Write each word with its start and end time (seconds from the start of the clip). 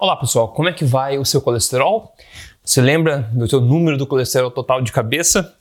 Olá 0.00 0.14
pessoal, 0.14 0.46
como 0.46 0.68
é 0.68 0.72
que 0.72 0.84
vai 0.84 1.18
o 1.18 1.24
seu 1.24 1.42
colesterol? 1.42 2.14
Você 2.64 2.80
lembra 2.80 3.28
do 3.32 3.48
seu 3.48 3.60
número 3.60 3.98
do 3.98 4.06
colesterol 4.06 4.48
total 4.48 4.80
de 4.80 4.92
cabeça? 4.92 5.52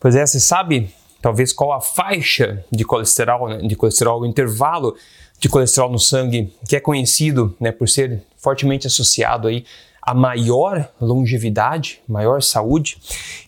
Pois 0.00 0.16
é, 0.16 0.24
você 0.24 0.40
sabe 0.40 0.88
talvez 1.20 1.52
qual 1.52 1.70
a 1.70 1.82
faixa 1.82 2.64
de 2.72 2.82
colesterol, 2.82 3.46
né, 3.46 3.58
de 3.58 3.76
colesterol, 3.76 4.22
o 4.22 4.26
intervalo 4.26 4.96
de 5.38 5.50
colesterol 5.50 5.92
no 5.92 5.98
sangue 5.98 6.50
que 6.66 6.76
é 6.76 6.80
conhecido 6.80 7.54
né, 7.60 7.72
por 7.72 7.86
ser 7.86 8.22
fortemente 8.38 8.86
associado 8.86 9.48
aí 9.48 9.66
a 10.00 10.14
maior 10.14 10.88
longevidade, 10.98 12.00
maior 12.08 12.40
saúde, 12.40 12.96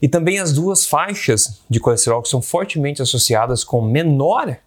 e 0.03 0.07
também 0.07 0.39
as 0.39 0.53
duas 0.53 0.85
faixas 0.85 1.63
de 1.67 1.81
colesterol 1.81 2.21
que 2.21 2.29
são 2.29 2.43
fortemente 2.43 3.01
associadas 3.01 3.65
com 3.65 3.81
menor 3.81 4.59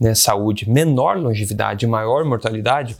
né, 0.00 0.14
saúde, 0.14 0.68
menor 0.68 1.18
longevidade, 1.18 1.86
maior 1.86 2.24
mortalidade? 2.24 2.96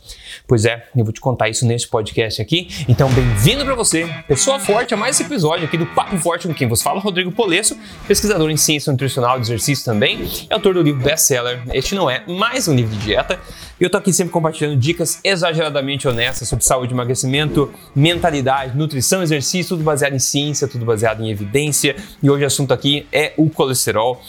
Pois 0.46 0.64
é, 0.64 0.86
eu 0.96 1.04
vou 1.04 1.12
te 1.12 1.20
contar 1.20 1.48
isso 1.48 1.66
nesse 1.66 1.86
podcast 1.88 2.40
aqui. 2.40 2.68
Então, 2.88 3.10
bem-vindo 3.12 3.64
para 3.64 3.74
você, 3.74 4.08
pessoa 4.26 4.58
forte, 4.58 4.94
a 4.94 4.96
mais 4.96 5.16
esse 5.16 5.24
episódio 5.24 5.66
aqui 5.66 5.76
do 5.76 5.86
Papo 5.86 6.16
Forte 6.18 6.48
com 6.48 6.54
quem 6.54 6.68
vos 6.68 6.82
fala, 6.82 7.00
Rodrigo 7.00 7.30
Polesso, 7.32 7.76
pesquisador 8.06 8.50
em 8.50 8.56
ciência 8.56 8.90
nutricional 8.90 9.38
e 9.38 9.40
exercício 9.40 9.84
também, 9.84 10.20
e 10.50 10.52
autor 10.52 10.74
do 10.74 10.82
livro 10.82 11.02
best-seller 11.02 11.62
Este 11.72 11.94
Não 11.94 12.10
É 12.10 12.24
Mais 12.26 12.68
Um 12.68 12.74
Livro 12.74 12.96
de 12.96 13.04
Dieta. 13.04 13.38
E 13.80 13.84
eu 13.84 13.90
tô 13.90 13.96
aqui 13.96 14.12
sempre 14.12 14.32
compartilhando 14.32 14.76
dicas 14.76 15.20
exageradamente 15.22 16.08
honestas 16.08 16.48
sobre 16.48 16.64
saúde, 16.64 16.92
emagrecimento, 16.92 17.72
mentalidade, 17.94 18.76
nutrição, 18.76 19.22
exercício, 19.22 19.76
tudo 19.76 19.84
baseado 19.84 20.14
em 20.14 20.18
ciência, 20.18 20.66
tudo 20.66 20.84
baseado 20.84 21.22
em 21.22 21.30
evidência. 21.30 21.94
E 22.20 22.28
hoje 22.28 22.42
o 22.42 22.46
assunto 22.46 22.74
aqui 22.74 23.06
é 23.12 23.34
o 23.36 23.48
colesterol. 23.48 24.20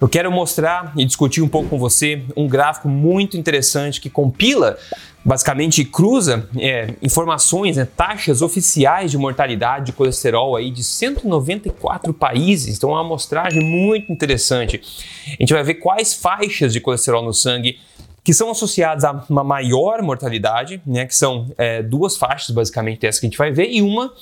Eu 0.00 0.08
quero 0.08 0.30
mostrar 0.30 0.92
e 0.96 1.04
discutir 1.04 1.40
um 1.40 1.48
pouco 1.48 1.68
com 1.68 1.78
você 1.78 2.22
um 2.36 2.48
gráfico 2.48 2.88
muito 2.88 3.36
interessante 3.36 4.00
que 4.00 4.10
compila, 4.10 4.76
basicamente 5.24 5.84
cruza 5.84 6.48
é, 6.58 6.94
informações, 7.00 7.76
né, 7.76 7.86
taxas 7.96 8.42
oficiais 8.42 9.12
de 9.12 9.16
mortalidade 9.16 9.86
de 9.86 9.92
colesterol 9.92 10.56
aí 10.56 10.70
de 10.70 10.82
194 10.82 12.12
países. 12.12 12.76
Então 12.76 12.90
é 12.90 12.94
uma 12.94 13.00
amostragem 13.02 13.62
muito 13.62 14.12
interessante. 14.12 14.82
A 15.28 15.42
gente 15.42 15.52
vai 15.52 15.62
ver 15.62 15.74
quais 15.74 16.12
faixas 16.12 16.72
de 16.72 16.80
colesterol 16.80 17.22
no 17.22 17.32
sangue 17.32 17.78
que 18.24 18.34
são 18.34 18.50
associadas 18.50 19.04
a 19.04 19.24
uma 19.28 19.44
maior 19.44 20.02
mortalidade, 20.02 20.82
né, 20.84 21.06
que 21.06 21.14
são 21.14 21.52
é, 21.56 21.82
duas 21.82 22.16
faixas 22.16 22.50
basicamente 22.50 23.06
essa 23.06 23.20
que 23.20 23.26
a 23.26 23.28
gente 23.28 23.38
vai 23.38 23.52
ver, 23.52 23.68
e 23.70 23.80
uma 23.80 24.12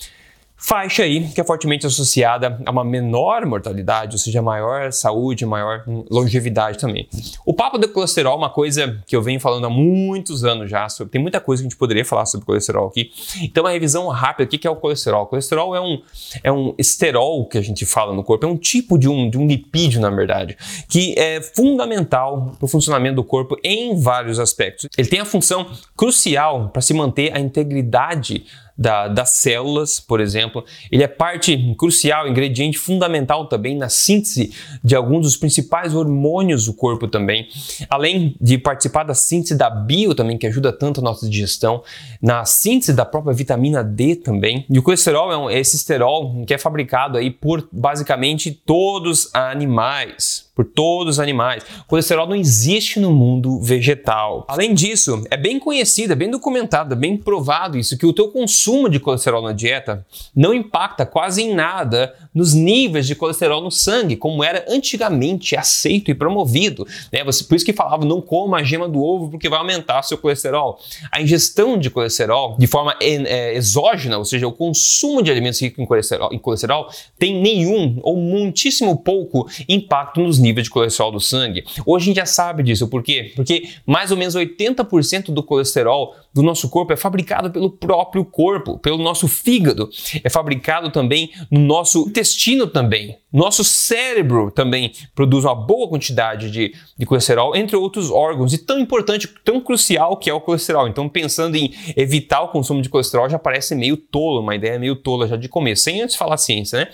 Faixa 0.65 1.03
aí 1.03 1.29
que 1.29 1.41
é 1.41 1.45
fortemente 1.45 1.85
associada 1.87 2.61
a 2.65 2.71
uma 2.71 2.85
menor 2.85 3.45
mortalidade, 3.45 4.15
ou 4.15 4.19
seja, 4.19 4.41
maior 4.41 4.93
saúde, 4.93 5.45
maior 5.45 5.83
longevidade 6.09 6.79
também. 6.79 7.09
O 7.45 7.53
papo 7.53 7.79
do 7.79 7.89
colesterol 7.89 8.35
é 8.35 8.37
uma 8.37 8.49
coisa 8.51 9.03
que 9.05 9.17
eu 9.17 9.21
venho 9.21 9.41
falando 9.41 9.67
há 9.67 9.71
muitos 9.71 10.45
anos 10.45 10.71
já. 10.71 10.89
Sobre, 10.89 11.11
tem 11.11 11.21
muita 11.21 11.41
coisa 11.41 11.63
que 11.63 11.67
a 11.67 11.69
gente 11.71 11.79
poderia 11.79 12.05
falar 12.05 12.27
sobre 12.27 12.47
colesterol 12.47 12.87
aqui. 12.87 13.11
Então, 13.43 13.65
uma 13.65 13.71
revisão 13.71 14.07
rápida: 14.07 14.45
o 14.45 14.59
que 14.59 14.65
é 14.65 14.71
o 14.71 14.77
colesterol? 14.77 15.25
O 15.25 15.27
colesterol 15.27 15.75
é 15.75 15.81
um, 15.81 16.01
é 16.45 16.53
um 16.53 16.75
esterol 16.79 17.45
que 17.49 17.59
a 17.59 17.63
gente 17.63 17.85
fala 17.85 18.15
no 18.15 18.23
corpo, 18.23 18.47
é 18.47 18.49
um 18.49 18.57
tipo 18.57 18.97
de 18.97 19.09
um, 19.09 19.29
de 19.29 19.39
um 19.39 19.49
lipídio, 19.49 20.01
na 20.01 20.11
verdade, 20.11 20.57
que 20.89 21.19
é 21.19 21.41
fundamental 21.41 22.53
para 22.57 22.65
o 22.65 22.69
funcionamento 22.69 23.17
do 23.17 23.25
corpo 23.25 23.57
em 23.65 24.01
vários 24.01 24.39
aspectos. 24.39 24.89
Ele 24.97 25.09
tem 25.09 25.19
a 25.19 25.25
função 25.25 25.67
crucial 25.97 26.69
para 26.69 26.81
se 26.81 26.95
manter 26.95 27.35
a 27.35 27.41
integridade 27.41 28.45
da, 28.77 29.09
das 29.09 29.31
células, 29.31 30.01
por 30.01 30.20
exemplo. 30.20 30.65
Ele 30.91 31.03
é 31.03 31.09
parte 31.09 31.75
crucial, 31.78 32.28
ingrediente 32.28 32.78
fundamental 32.78 33.47
também 33.47 33.77
na 33.77 33.89
síntese 33.89 34.53
de 34.83 34.95
alguns 34.95 35.23
dos 35.23 35.37
principais 35.37 35.95
hormônios 35.95 36.67
do 36.67 36.75
corpo 36.75 37.06
também. 37.06 37.48
Além 37.89 38.37
de 38.41 38.59
participar 38.59 39.05
da 39.05 39.15
síntese 39.15 39.56
da 39.56 39.70
bio 39.70 40.15
também, 40.15 40.39
que 40.39 40.47
ajuda 40.47 40.73
tanto 40.73 41.00
a 41.00 41.05
nossa 41.05 41.28
digestão, 41.28 41.83
na 42.20 42.45
síntese 42.45 42.93
da 42.93 43.05
própria 43.05 43.34
vitamina 43.34 43.83
D 43.84 44.17
também. 44.17 44.67
E 44.69 44.78
o 44.78 44.83
colesterol 44.83 45.33
é 45.33 45.37
um, 45.37 45.50
esse 45.50 45.77
esterol 45.77 46.45
que 46.47 46.55
é 46.55 46.59
fabricado 46.59 47.19
aí 47.19 47.31
por 47.31 47.69
basicamente 47.73 48.50
todos 48.50 49.12
os 49.12 49.34
animais 49.34 50.52
por 50.55 50.67
todos 50.67 51.14
os 51.14 51.20
animais. 51.20 51.65
O 51.81 51.87
colesterol 51.87 52.27
não 52.27 52.37
existe 52.37 53.00
no 53.00 53.10
mundo 53.10 53.60
vegetal. 53.60 54.44
Além 54.49 54.75
disso, 54.75 55.25
é 55.31 55.37
bem 55.37 55.59
conhecido, 55.59 56.12
é 56.12 56.16
bem 56.16 56.31
documentado, 56.31 56.93
é 56.93 56.97
bem 56.97 57.16
provado 57.16 57.78
isso, 57.78 57.97
que 57.97 58.04
o 58.04 58.12
teu 58.12 58.28
consumo 58.28 58.88
de 58.88 59.00
colesterol 59.00 59.43
na 59.43 59.53
dieta 59.53 60.06
não 60.34 60.53
impacta 60.53 61.06
quase 61.06 61.43
em 61.43 61.54
nada 61.54 62.15
nos 62.34 62.53
níveis 62.53 63.06
de 63.06 63.15
colesterol 63.15 63.62
no 63.62 63.71
sangue, 63.71 64.16
como 64.16 64.44
era 64.44 64.65
antigamente 64.69 65.56
aceito 65.56 66.10
e 66.10 66.15
promovido. 66.15 66.87
Né? 67.10 67.25
Você, 67.25 67.44
por 67.44 67.54
isso 67.54 67.65
que 67.65 67.72
falava, 67.72 68.04
não 68.04 68.21
coma 68.21 68.59
a 68.59 68.62
gema 68.62 68.88
do 68.88 69.03
ovo 69.03 69.31
porque 69.31 69.48
vai 69.48 69.59
aumentar 69.59 70.03
seu 70.03 70.19
colesterol. 70.19 70.78
A 71.10 71.21
ingestão 71.21 71.78
de 71.78 71.88
colesterol 71.88 72.56
de 72.59 72.66
forma 72.66 72.94
é, 73.00 73.54
exógena, 73.54 74.19
ou 74.19 74.25
seja, 74.25 74.47
o 74.47 74.53
consumo 74.53 75.22
de 75.22 75.31
alimentos 75.31 75.60
ricos 75.60 75.78
em 75.78 75.87
colesterol, 75.87 76.32
em 76.32 76.38
colesterol 76.38 76.88
tem 77.19 77.41
nenhum 77.41 77.98
ou 78.03 78.16
muitíssimo 78.16 78.97
pouco 78.98 79.48
impacto 79.69 80.21
nos 80.21 80.41
níveis 80.42 80.64
de 80.64 80.70
colesterol 80.70 81.10
do 81.10 81.20
sangue. 81.20 81.64
Hoje 81.86 82.04
a 82.04 82.06
gente 82.06 82.16
já 82.16 82.26
sabe 82.26 82.62
disso, 82.62 82.88
por 82.88 83.03
quê? 83.03 83.32
Porque 83.34 83.69
mais 83.86 84.10
ou 84.10 84.16
menos 84.16 84.34
80% 84.34 85.32
do 85.32 85.42
colesterol 85.42 86.14
do 86.34 86.42
nosso 86.42 86.69
corpo 86.69 86.92
é 86.92 86.97
fabricado 86.97 87.50
pelo 87.50 87.70
próprio 87.70 88.25
corpo, 88.25 88.78
pelo 88.78 88.98
nosso 88.98 89.28
fígado, 89.28 89.88
é 90.22 90.28
fabricado 90.28 90.91
também 90.91 91.30
no 91.50 91.60
nosso 91.60 92.08
intestino 92.08 92.66
também. 92.66 93.16
Nosso 93.32 93.64
cérebro 93.64 94.50
também 94.50 94.92
produz 95.14 95.44
uma 95.44 95.54
boa 95.54 95.88
quantidade 95.88 96.50
de, 96.50 96.74
de 96.98 97.06
colesterol, 97.06 97.56
entre 97.56 97.74
outros 97.74 98.10
órgãos, 98.10 98.53
e 98.53 98.59
tão 98.59 98.78
importante, 98.78 99.26
tão 99.42 99.59
crucial 99.60 100.19
que 100.19 100.28
é 100.28 100.34
o 100.34 100.41
colesterol. 100.41 100.86
Então, 100.86 101.09
pensando 101.09 101.56
em 101.56 101.72
evitar 101.97 102.42
o 102.42 102.48
consumo 102.48 102.82
de 102.82 102.91
colesterol 102.91 103.30
já 103.30 103.38
parece 103.38 103.74
meio 103.74 103.97
tolo, 103.97 104.41
uma 104.41 104.54
ideia 104.54 104.78
meio 104.78 104.97
tola 104.97 105.26
já 105.26 105.36
de 105.36 105.48
começo, 105.48 105.84
sem 105.84 106.03
antes 106.03 106.14
falar 106.14 106.36
ciência, 106.36 106.80
né? 106.80 106.88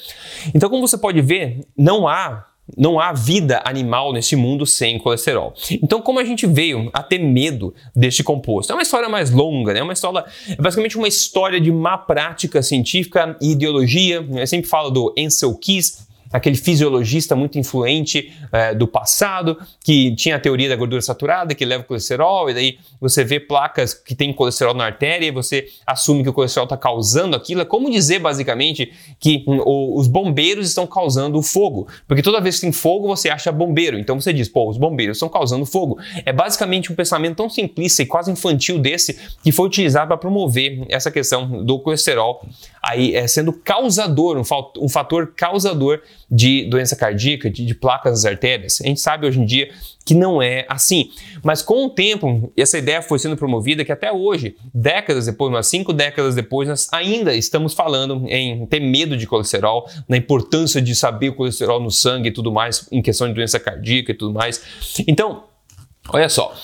Então, 0.54 0.70
como 0.70 0.86
você 0.86 0.97
pode 0.97 1.20
ver, 1.20 1.66
não 1.76 2.06
há 2.06 2.47
não 2.77 3.01
há 3.01 3.12
vida 3.12 3.62
animal 3.65 4.12
neste 4.12 4.37
mundo 4.37 4.67
sem 4.67 4.99
colesterol. 4.99 5.55
Então, 5.83 6.01
como 6.01 6.19
a 6.19 6.25
gente 6.25 6.47
veio 6.47 6.91
a 6.93 7.03
ter 7.03 7.19
medo 7.19 7.75
deste 7.95 8.23
composto? 8.23 8.73
É 8.73 8.75
uma 8.75 8.83
história 8.83 9.09
mais 9.09 9.31
longa, 9.31 9.73
né? 9.73 9.81
É 9.81 9.83
uma 9.83 9.93
história, 9.93 10.25
é 10.49 10.56
basicamente 10.56 10.97
uma 10.97 11.09
história 11.09 11.61
de 11.61 11.71
má 11.73 11.97
prática 11.97 12.62
científica 12.62 13.37
e 13.41 13.53
ideologia. 13.53 14.27
Eu 14.31 14.47
sempre 14.47 14.69
falo 14.69 14.91
do 14.91 15.15
Ansel 15.19 15.55
Keys, 15.55 16.08
aquele 16.33 16.56
fisiologista 16.56 17.34
muito 17.34 17.59
influente 17.59 18.33
é, 18.53 18.75
do 18.75 18.87
passado, 18.87 19.59
que 19.84 20.15
tinha 20.15 20.37
a 20.37 20.39
teoria 20.39 20.69
da 20.69 20.77
gordura 20.77 21.00
saturada, 21.00 21.55
que 21.55 21.65
leva 21.65 21.84
colesterol, 21.84 22.50
e 22.50 22.55
daí 22.55 22.78
você 23.00 23.25
vê 23.25 23.41
placas 23.41 23.94
que 23.94 24.15
tem 24.15 24.33
colesterol 24.33 24.75
na 24.75 24.84
artéria 24.84 25.27
e 25.27 25.31
você 25.31 25.69
assume 25.87 26.22
que 26.22 26.28
o 26.28 26.33
colesterol 26.33 26.65
está 26.65 26.77
causando 26.77 27.37
aquilo. 27.37 27.62
É 27.62 27.65
como 27.65 27.91
dizer, 27.91 28.19
basicamente, 28.19 28.93
que 29.19 29.44
hum, 29.47 29.62
os 29.97 30.06
bombeiros 30.06 30.69
estão 30.69 30.87
causando 30.87 31.39
o 31.39 31.43
fogo. 31.43 31.89
Porque 32.06 32.22
toda 32.22 32.41
vez 32.41 32.56
que 32.56 32.62
tem 32.62 32.72
fogo, 32.72 33.06
você 33.06 33.31
acha 33.31 33.50
bombeiro. 33.50 33.99
Então 33.99 34.21
você 34.21 34.33
diz, 34.33 34.49
pô, 34.49 34.69
os 34.69 34.77
bombeiros 34.77 35.16
estão 35.16 35.28
causando 35.28 35.65
fogo. 35.65 35.99
É 36.25 36.33
basicamente 36.33 36.93
um 36.93 36.95
pensamento 36.95 37.37
tão 37.37 37.49
simplista 37.49 38.03
e 38.03 38.06
quase 38.06 38.31
infantil 38.31 38.78
desse 38.78 39.19
que 39.43 39.53
foi 39.53 39.66
utilizado 39.66 40.09
para 40.09 40.16
promover 40.16 40.84
essa 40.89 41.10
questão 41.10 41.65
do 41.65 41.78
colesterol 41.78 42.43
aí 42.83 43.15
é, 43.15 43.27
sendo 43.27 43.53
causador, 43.53 44.37
um, 44.37 44.84
um 44.84 44.89
fator 44.89 45.33
causador 45.37 46.00
de 46.31 46.65
doença 46.65 46.94
cardíaca, 46.94 47.50
de, 47.50 47.65
de 47.65 47.75
placas 47.75 48.12
nas 48.12 48.25
artérias. 48.25 48.81
A 48.83 48.87
gente 48.87 49.00
sabe 49.00 49.27
hoje 49.27 49.41
em 49.41 49.47
dia 49.47 49.71
que 50.05 50.15
não 50.15 50.43
é 50.43 50.66
assim. 50.69 51.11
Mas 51.43 51.62
com 51.62 51.87
o 51.87 51.91
tempo, 51.91 52.53
essa 52.56 52.78
ideia 52.78 53.00
foi 53.03 53.19
sendo 53.19 53.37
promovida 53.37 53.84
que 53.84 53.93
até 53.93 54.12
hoje, 54.12 54.56
décadas 54.72 55.27
depois, 55.27 55.50
umas 55.50 55.66
cinco 55.66 55.93
décadas 55.93 56.34
depois, 56.34 56.69
nós 56.69 56.89
ainda 56.93 57.34
estamos 57.34 57.75
falando 57.75 58.27
em 58.28 58.66
ter 58.66 58.81
medo 58.81 59.16
de 59.16 59.27
colesterol, 59.27 59.89
na 60.09 60.16
importância 60.16 60.81
de 60.81 60.94
saber 60.94 61.31
o 61.31 61.34
colesterol 61.34 61.81
no 61.81 61.91
sangue 61.91 62.28
e 62.28 62.33
tudo 62.33 62.53
mais, 62.53 62.87
em 62.93 63.03
questão 63.03 63.28
de 63.28 63.34
doença 63.34 63.59
cardíaca 63.59 64.12
e 64.12 64.15
tudo 64.15 64.33
mais. 64.33 64.62
Então, 65.06 65.45
olha 66.10 66.28
só. 66.28 66.55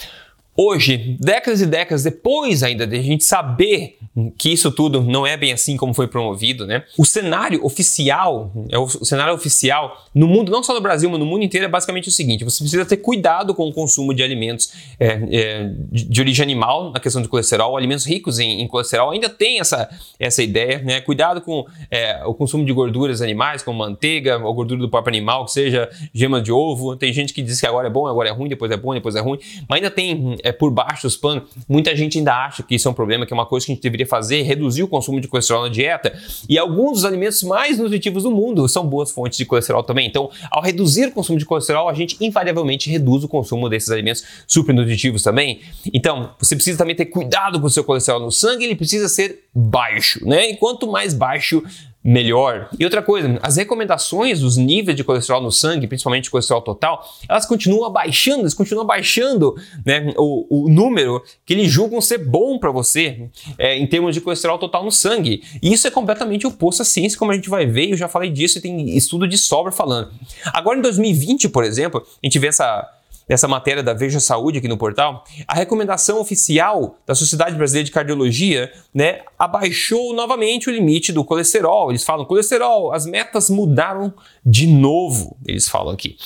Hoje, 0.57 1.17
décadas 1.19 1.61
e 1.61 1.67
décadas 1.67 2.05
depois 2.05 2.63
ainda 2.63 2.87
de 2.87 2.97
a 2.97 3.03
gente 3.03 3.25
saber 3.25 3.99
que 4.39 4.53
isso 4.53 4.71
tudo 4.71 5.03
não 5.03 5.27
é 5.27 5.37
bem 5.37 5.53
assim 5.53 5.77
como 5.77 5.93
foi 5.93 6.07
promovido, 6.07 6.65
né? 6.65 6.85
O 6.97 7.05
cenário 7.05 7.65
oficial, 7.65 8.53
é 8.71 8.79
o 8.79 8.89
cenário 8.89 9.35
oficial 9.35 10.05
no 10.15 10.29
mundo, 10.29 10.53
não 10.53 10.63
só 10.63 10.73
no 10.73 10.81
Brasil, 10.81 11.11
mas 11.11 11.19
no 11.19 11.27
mundo 11.27 11.43
inteiro 11.43 11.67
é 11.67 11.69
basicamente 11.69 12.09
o 12.09 12.13
seguinte: 12.13 12.45
você 12.45 12.63
precisa 12.63 12.85
ter 12.85 12.99
cuidado 12.99 13.53
com 13.53 13.67
o 13.67 13.73
consumo 13.73 14.15
de 14.15 14.23
alimentos 14.23 14.73
é, 15.01 15.07
é, 15.33 15.71
de, 15.91 16.21
origem 16.21 16.45
animal, 16.45 16.93
na 16.93 17.01
questão 17.01 17.21
de 17.21 17.27
colesterol, 17.27 17.77
alimentos 17.77 18.07
ricos 18.07 18.39
em, 18.39 18.61
em, 18.61 18.69
colesterol 18.69 19.11
ainda 19.11 19.29
tem 19.29 19.59
essa, 19.59 19.91
essa 20.21 20.41
ideia, 20.41 20.79
né? 20.79 21.01
Cuidado 21.01 21.41
com 21.41 21.67
é, 21.91 22.25
o 22.25 22.33
consumo 22.33 22.65
de 22.65 22.73
gorduras 22.73 23.21
animais, 23.21 23.65
como 23.65 23.79
manteiga 23.79 24.39
ou 24.39 24.55
gordura 24.55 24.81
do 24.81 24.89
próprio 24.89 25.11
animal, 25.11 25.47
que 25.47 25.53
seja 25.53 25.91
gema 26.13 26.41
de 26.41 26.53
ovo. 26.53 26.95
Tem 26.97 27.13
gente 27.13 27.35
que 27.35 27.43
diz 27.43 27.61
que 27.61 27.67
agora 27.67 27.89
é 27.89 27.91
bom, 27.91 28.07
agora 28.07 28.29
é 28.29 28.33
ruim, 28.33 28.49
depois 28.49 28.71
é 28.71 28.77
bom, 28.77 28.95
depois 28.95 29.17
é 29.17 29.21
ruim, 29.21 29.41
mas 29.69 29.79
ainda 29.79 29.91
tem 29.91 30.37
é, 30.45 30.53
por 30.53 30.71
baixo 30.71 31.09
dos 31.09 31.17
panos, 31.17 31.45
muita 31.67 31.97
gente 31.97 32.19
ainda 32.19 32.35
acha 32.35 32.63
que 32.63 32.75
isso 32.75 32.87
é 32.87 32.91
um 32.91 32.95
problema, 32.95 33.25
que 33.25 33.33
é 33.33 33.37
uma 33.37 33.47
coisa 33.47 33.65
que 33.65 33.73
a 33.73 33.75
gente 33.75 33.83
deveria 33.83 34.07
fazer, 34.07 34.43
reduzir 34.43 34.83
o 34.83 34.89
consumo 34.89 35.19
de 35.19 35.27
colesterol 35.27 35.63
na 35.63 35.71
dieta. 35.71 36.13
E 36.47 36.59
alguns 36.59 36.93
dos 36.93 37.05
alimentos 37.07 37.43
mais 37.43 37.79
nutritivos 37.79 38.25
do 38.25 38.31
mundo 38.31 38.69
são 38.69 38.87
boas 38.87 39.11
fontes 39.11 39.39
de 39.39 39.47
colesterol 39.47 39.83
também. 39.83 40.07
Então, 40.07 40.31
ao 40.51 40.63
reduzir 40.63 41.07
o 41.07 41.13
consumo 41.13 41.39
de 41.39 41.47
colesterol, 41.47 41.89
a 41.89 41.95
gente 41.95 42.17
invariavelmente 42.21 42.91
reduz 42.91 43.25
o 43.25 43.29
consumo 43.29 43.69
desses 43.71 43.91
alimentos 43.91 44.23
super 44.47 44.75
nutritivos 44.75 45.23
também. 45.23 45.61
Então, 45.93 46.31
você 46.39 46.55
precisa 46.55 46.77
também 46.77 46.95
ter 46.95 47.07
cuidado 47.07 47.59
com 47.59 47.67
o 47.67 47.71
seu 47.71 47.83
colesterol 47.83 48.21
no 48.21 48.31
sangue, 48.31 48.65
ele 48.65 48.77
precisa 48.77 49.09
ser 49.09 49.45
baixo, 49.55 50.21
né? 50.27 50.51
E 50.51 50.57
quanto 50.57 50.87
mais 50.87 51.15
baixo, 51.15 51.63
melhor. 52.05 52.69
E 52.79 52.85
outra 52.85 53.03
coisa, 53.03 53.39
as 53.43 53.57
recomendações 53.57 54.41
dos 54.41 54.59
níveis 54.59 54.95
de 54.95 55.03
colesterol 55.03 55.41
no 55.41 55.51
sangue, 55.51 55.87
principalmente 55.87 56.31
colesterol 56.31 56.61
total, 56.61 57.03
elas 57.27 57.47
continuam 57.47 57.91
baixando, 57.91 58.43
eles 58.43 58.53
continuam 58.53 58.87
baixando 58.87 59.57
né, 59.87 60.13
o, 60.19 60.67
o 60.67 60.69
número 60.69 61.23
que 61.47 61.55
eles 61.55 61.71
julgam 61.71 62.03
ser 62.03 62.19
bom 62.19 62.59
para 62.59 62.71
você 62.71 63.31
é, 63.57 63.79
em 63.79 63.87
termos 63.87 64.15
de 64.15 64.21
colesterol 64.21 64.59
total 64.59 64.85
no 64.85 64.93
sangue. 64.93 65.43
E 65.63 65.73
isso 65.73 65.87
é 65.87 65.91
completamente 65.91 66.47
oposto 66.47 66.83
à 66.83 66.85
ciência, 66.85 67.19
como 67.19 67.31
a 67.31 67.35
gente 67.35 67.49
vai 67.49 67.65
ver, 67.65 67.91
eu 67.91 67.97
já 67.97 68.07
falei 68.07 68.31
disso 68.31 68.59
e 68.59 68.61
tem 68.61 68.95
estudo 68.95 69.27
de 69.27 69.39
sobra 69.39 69.73
falando. 69.73 70.13
Agora 70.53 70.79
em 70.79 70.83
2020, 70.83 71.49
por 71.49 71.65
exemplo, 71.65 72.05
a 72.23 72.27
gente 72.27 72.39
vê 72.39 72.49
essa 72.49 72.87
dessa 73.29 73.49
matéria 73.49 73.83
da 73.83 73.95
Veja 73.95 74.21
Saúde 74.21 74.59
aqui 74.59 74.69
no 74.69 74.77
portal, 74.77 75.25
a 75.47 75.55
recomendação 75.55 76.21
oficial 76.21 76.99
da 77.07 77.15
Sociedade 77.15 77.57
Brasileira 77.57 77.87
de 77.87 77.93
Cardiologia 77.93 78.73
né, 78.93 79.21
abaixou 79.39 80.15
novamente 80.15 80.69
o 80.69 80.73
limite 80.73 81.13
do 81.13 81.25
colesterol. 81.25 81.91
Eles 81.91 82.05
falam, 82.05 82.25
colesterol, 82.25 82.93
as 82.93 83.07
metas 83.07 83.49
mudaram 83.49 84.13
de 84.45 84.67
novo, 84.67 85.37
eles 85.47 85.69
falam 85.69 85.95
aqui. 85.95 86.17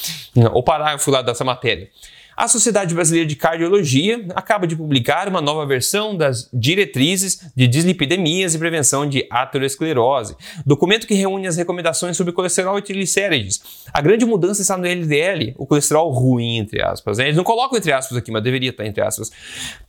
O 0.52 0.62
parágrafo 0.62 1.10
lá 1.10 1.22
dessa 1.22 1.44
matéria. 1.44 1.88
A 2.38 2.46
Sociedade 2.46 2.94
Brasileira 2.94 3.26
de 3.26 3.34
Cardiologia 3.34 4.24
acaba 4.32 4.64
de 4.64 4.76
publicar 4.76 5.26
uma 5.26 5.40
nova 5.40 5.66
versão 5.66 6.16
das 6.16 6.48
diretrizes 6.52 7.50
de 7.52 7.66
dislipidemias 7.66 8.54
e 8.54 8.58
prevenção 8.60 9.08
de 9.08 9.26
aterosclerose, 9.28 10.36
documento 10.64 11.04
que 11.04 11.14
reúne 11.14 11.48
as 11.48 11.56
recomendações 11.56 12.16
sobre 12.16 12.32
colesterol 12.32 12.78
e 12.78 12.82
triglicérides. 12.82 13.60
A 13.92 14.00
grande 14.00 14.24
mudança 14.24 14.62
está 14.62 14.76
no 14.76 14.86
LDL, 14.86 15.56
o 15.58 15.66
colesterol 15.66 16.12
ruim, 16.12 16.58
entre 16.58 16.80
aspas. 16.80 17.18
Né? 17.18 17.24
Eles 17.24 17.36
não 17.36 17.42
colocam 17.42 17.76
entre 17.76 17.92
aspas 17.92 18.16
aqui, 18.16 18.30
mas 18.30 18.44
deveria 18.44 18.70
estar 18.70 18.86
entre 18.86 19.02
aspas. 19.02 19.32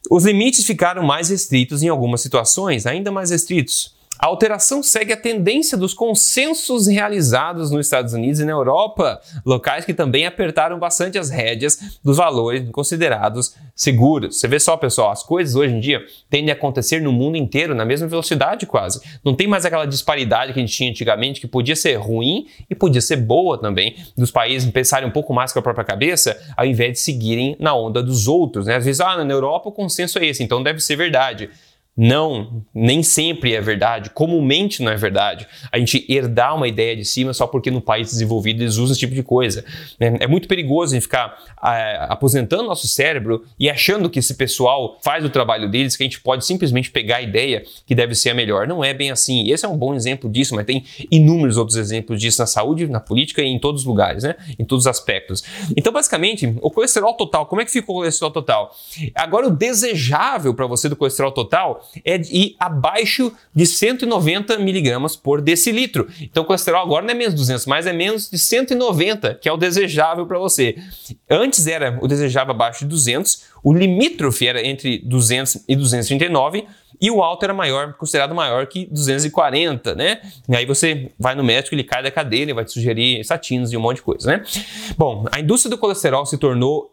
Os 0.10 0.26
limites 0.26 0.66
ficaram 0.66 1.04
mais 1.04 1.30
restritos 1.30 1.84
em 1.84 1.88
algumas 1.88 2.20
situações, 2.20 2.88
ainda 2.88 3.12
mais 3.12 3.30
restritos. 3.30 3.99
A 4.20 4.28
alteração 4.28 4.84
segue 4.84 5.14
a 5.14 5.18
tendência 5.18 5.78
dos 5.78 5.94
consensos 5.94 6.88
realizados 6.88 7.72
nos 7.72 7.86
Estados 7.86 8.14
Unidos 8.14 8.42
e 8.42 8.46
na 8.46 8.52
Europa, 8.52 9.22
locais 9.46 9.86
que 9.86 9.94
também 9.94 10.26
apertaram 10.26 10.78
bastante 10.78 11.18
as 11.18 11.30
rédeas 11.30 12.00
dos 12.04 12.18
valores 12.18 12.70
considerados 12.70 13.56
seguros. 13.74 14.38
Você 14.38 14.46
vê 14.46 14.60
só, 14.60 14.76
pessoal, 14.76 15.12
as 15.12 15.24
coisas 15.24 15.56
hoje 15.56 15.74
em 15.74 15.80
dia 15.80 16.06
tendem 16.30 16.52
a 16.52 16.54
acontecer 16.54 17.02
no 17.02 17.14
mundo 17.14 17.38
inteiro 17.38 17.74
na 17.74 17.86
mesma 17.86 18.10
velocidade 18.10 18.66
quase. 18.66 19.00
Não 19.24 19.34
tem 19.34 19.48
mais 19.48 19.64
aquela 19.64 19.86
disparidade 19.86 20.52
que 20.52 20.60
a 20.60 20.62
gente 20.62 20.76
tinha 20.76 20.90
antigamente, 20.90 21.40
que 21.40 21.48
podia 21.48 21.78
ser 21.78 21.96
ruim 21.96 22.46
e 22.70 22.76
podia 22.76 23.00
ser 23.00 23.16
boa 23.16 23.58
também, 23.58 23.96
dos 24.18 24.32
países 24.32 24.70
pensarem 24.70 25.08
um 25.08 25.14
pouco 25.14 25.34
mais 25.34 25.54
com 25.54 25.60
a 25.60 25.62
própria 25.62 25.86
cabeça, 25.86 26.38
ao 26.58 26.66
invés 26.66 26.92
de 26.92 27.00
seguirem 27.00 27.56
na 27.58 27.74
onda 27.74 28.04
dos 28.04 28.28
outros. 28.28 28.66
Né? 28.66 28.76
Às 28.76 28.84
vezes, 28.84 29.00
ah, 29.00 29.24
na 29.24 29.34
Europa 29.34 29.70
o 29.70 29.72
consenso 29.72 30.20
é 30.20 30.26
esse, 30.26 30.44
então 30.44 30.62
deve 30.62 30.82
ser 30.82 30.98
verdade. 30.98 31.50
Não, 32.02 32.66
nem 32.74 33.04
sempre 33.04 33.54
é 33.54 33.60
verdade, 33.60 34.10
comumente 34.12 34.82
não 34.82 34.90
é 34.90 34.96
verdade. 34.96 35.46
A 35.70 35.78
gente 35.78 36.06
herdar 36.08 36.56
uma 36.56 36.66
ideia 36.66 36.96
de 36.96 37.04
cima 37.04 37.34
só 37.34 37.46
porque 37.46 37.70
no 37.70 37.82
país 37.82 38.12
desenvolvido 38.12 38.64
eles 38.64 38.78
usam 38.78 38.92
esse 38.92 39.00
tipo 39.02 39.14
de 39.14 39.22
coisa. 39.22 39.66
Né? 40.00 40.16
É 40.22 40.26
muito 40.26 40.48
perigoso 40.48 40.94
a 40.94 40.96
gente 40.96 41.04
ficar 41.04 41.38
é, 41.62 41.98
aposentando 42.08 42.64
nosso 42.64 42.88
cérebro 42.88 43.44
e 43.60 43.70
achando 43.70 44.10
que 44.10 44.20
esse 44.20 44.34
pessoal 44.36 44.98
faz 45.04 45.26
o 45.26 45.30
trabalho 45.30 45.70
deles, 45.70 45.98
que 45.98 46.04
a 46.04 46.06
gente 46.06 46.22
pode 46.22 46.46
simplesmente 46.46 46.90
pegar 46.90 47.18
a 47.18 47.22
ideia 47.22 47.66
que 47.86 47.94
deve 47.94 48.16
ser 48.16 48.30
a 48.30 48.34
melhor. 48.34 48.66
Não 48.66 48.82
é 48.82 48.94
bem 48.94 49.12
assim. 49.12 49.52
Esse 49.52 49.66
é 49.66 49.68
um 49.68 49.78
bom 49.78 49.94
exemplo 49.94 50.30
disso, 50.30 50.56
mas 50.56 50.66
tem 50.66 50.86
inúmeros 51.12 51.58
outros 51.58 51.76
exemplos 51.76 52.22
disso 52.22 52.40
na 52.40 52.48
saúde, 52.48 52.88
na 52.88 53.02
política 53.02 53.42
e 53.42 53.48
em 53.48 53.60
todos 53.60 53.82
os 53.82 53.86
lugares, 53.86 54.24
né? 54.24 54.38
em 54.58 54.64
todos 54.64 54.86
os 54.86 54.88
aspectos. 54.88 55.44
Então, 55.76 55.92
basicamente, 55.92 56.56
o 56.62 56.72
colesterol 56.72 57.14
total, 57.14 57.46
como 57.46 57.62
é 57.62 57.66
que 57.66 57.72
fica 57.72 57.92
o 57.92 57.96
colesterol 57.96 58.32
total? 58.32 58.74
Agora, 59.14 59.48
o 59.48 59.52
desejável 59.52 60.54
para 60.54 60.66
você 60.66 60.88
do 60.88 60.96
colesterol 60.96 61.34
total 61.34 61.89
é 62.06 62.16
ir 62.18 62.56
abaixo 62.60 63.32
de 63.54 63.66
190 63.66 64.58
miligramas 64.60 65.16
por 65.16 65.42
decilitro. 65.42 66.08
Então 66.22 66.44
o 66.44 66.46
colesterol 66.46 66.82
agora 66.82 67.06
não 67.06 67.12
é 67.12 67.14
menos 67.14 67.34
de 67.34 67.40
200, 67.40 67.66
mas 67.66 67.88
é 67.88 67.94
menos 67.94 68.30
de 68.30 68.38
190, 68.38 69.36
que 69.36 69.50
é 69.50 69.52
o 69.52 69.58
desejável 69.58 70.26
para 70.26 70.38
você. 70.38 70.76
Antes 71.30 71.68
era 71.68 71.98
o 72.02 72.08
desejável 72.08 72.54
abaixo 72.54 72.80
de 72.80 72.88
200, 72.88 73.44
o 73.64 73.74
limítrofe 73.74 74.48
era 74.48 74.66
entre 74.66 75.00
200 75.00 75.64
e 75.68 75.76
239 75.76 76.66
e 77.02 77.10
o 77.10 77.22
alto 77.22 77.44
era 77.44 77.54
maior, 77.54 77.94
considerado 77.94 78.36
maior 78.36 78.68
que 78.68 78.86
240, 78.88 79.96
né? 79.96 80.22
E 80.48 80.56
aí 80.56 80.66
você 80.66 81.12
vai 81.18 81.34
no 81.36 81.44
médico, 81.44 81.76
ele 81.76 81.84
cai 81.84 82.04
da 82.04 82.12
cadeira, 82.12 82.46
ele 82.46 82.54
vai 82.54 82.66
te 82.66 82.72
sugerir 82.74 83.20
estatinas 83.20 83.72
e 83.72 83.78
um 83.78 83.80
monte 83.80 83.98
de 83.98 84.04
coisa, 84.04 84.30
né? 84.30 84.44
Bom, 84.98 85.26
a 85.32 85.40
indústria 85.40 85.70
do 85.70 85.78
colesterol 85.78 86.26
se 86.26 86.38
tornou 86.38 86.92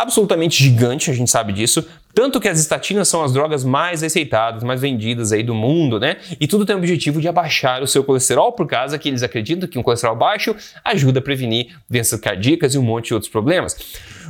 absolutamente 0.00 0.62
gigante, 0.62 1.10
a 1.10 1.14
gente 1.14 1.30
sabe 1.30 1.52
disso. 1.52 1.86
Tanto 2.12 2.40
que 2.40 2.48
as 2.48 2.58
estatinas 2.58 3.08
são 3.08 3.22
as 3.22 3.32
drogas 3.32 3.64
mais 3.64 4.02
receitadas, 4.02 4.62
mais 4.62 4.80
vendidas 4.80 5.32
aí 5.32 5.42
do 5.42 5.54
mundo, 5.54 5.98
né? 5.98 6.16
E 6.40 6.46
tudo 6.46 6.64
tem 6.64 6.74
o 6.74 6.78
objetivo 6.78 7.20
de 7.20 7.28
abaixar 7.28 7.82
o 7.82 7.86
seu 7.86 8.02
colesterol, 8.02 8.52
por 8.52 8.66
causa 8.66 8.98
que 8.98 9.08
eles 9.08 9.22
acreditam 9.22 9.68
que 9.68 9.78
um 9.78 9.82
colesterol 9.82 10.16
baixo 10.16 10.54
ajuda 10.84 11.18
a 11.20 11.22
prevenir 11.22 11.76
doenças 11.88 12.20
cardíacas 12.20 12.74
e 12.74 12.78
um 12.78 12.82
monte 12.82 13.08
de 13.08 13.14
outros 13.14 13.30
problemas. 13.30 13.76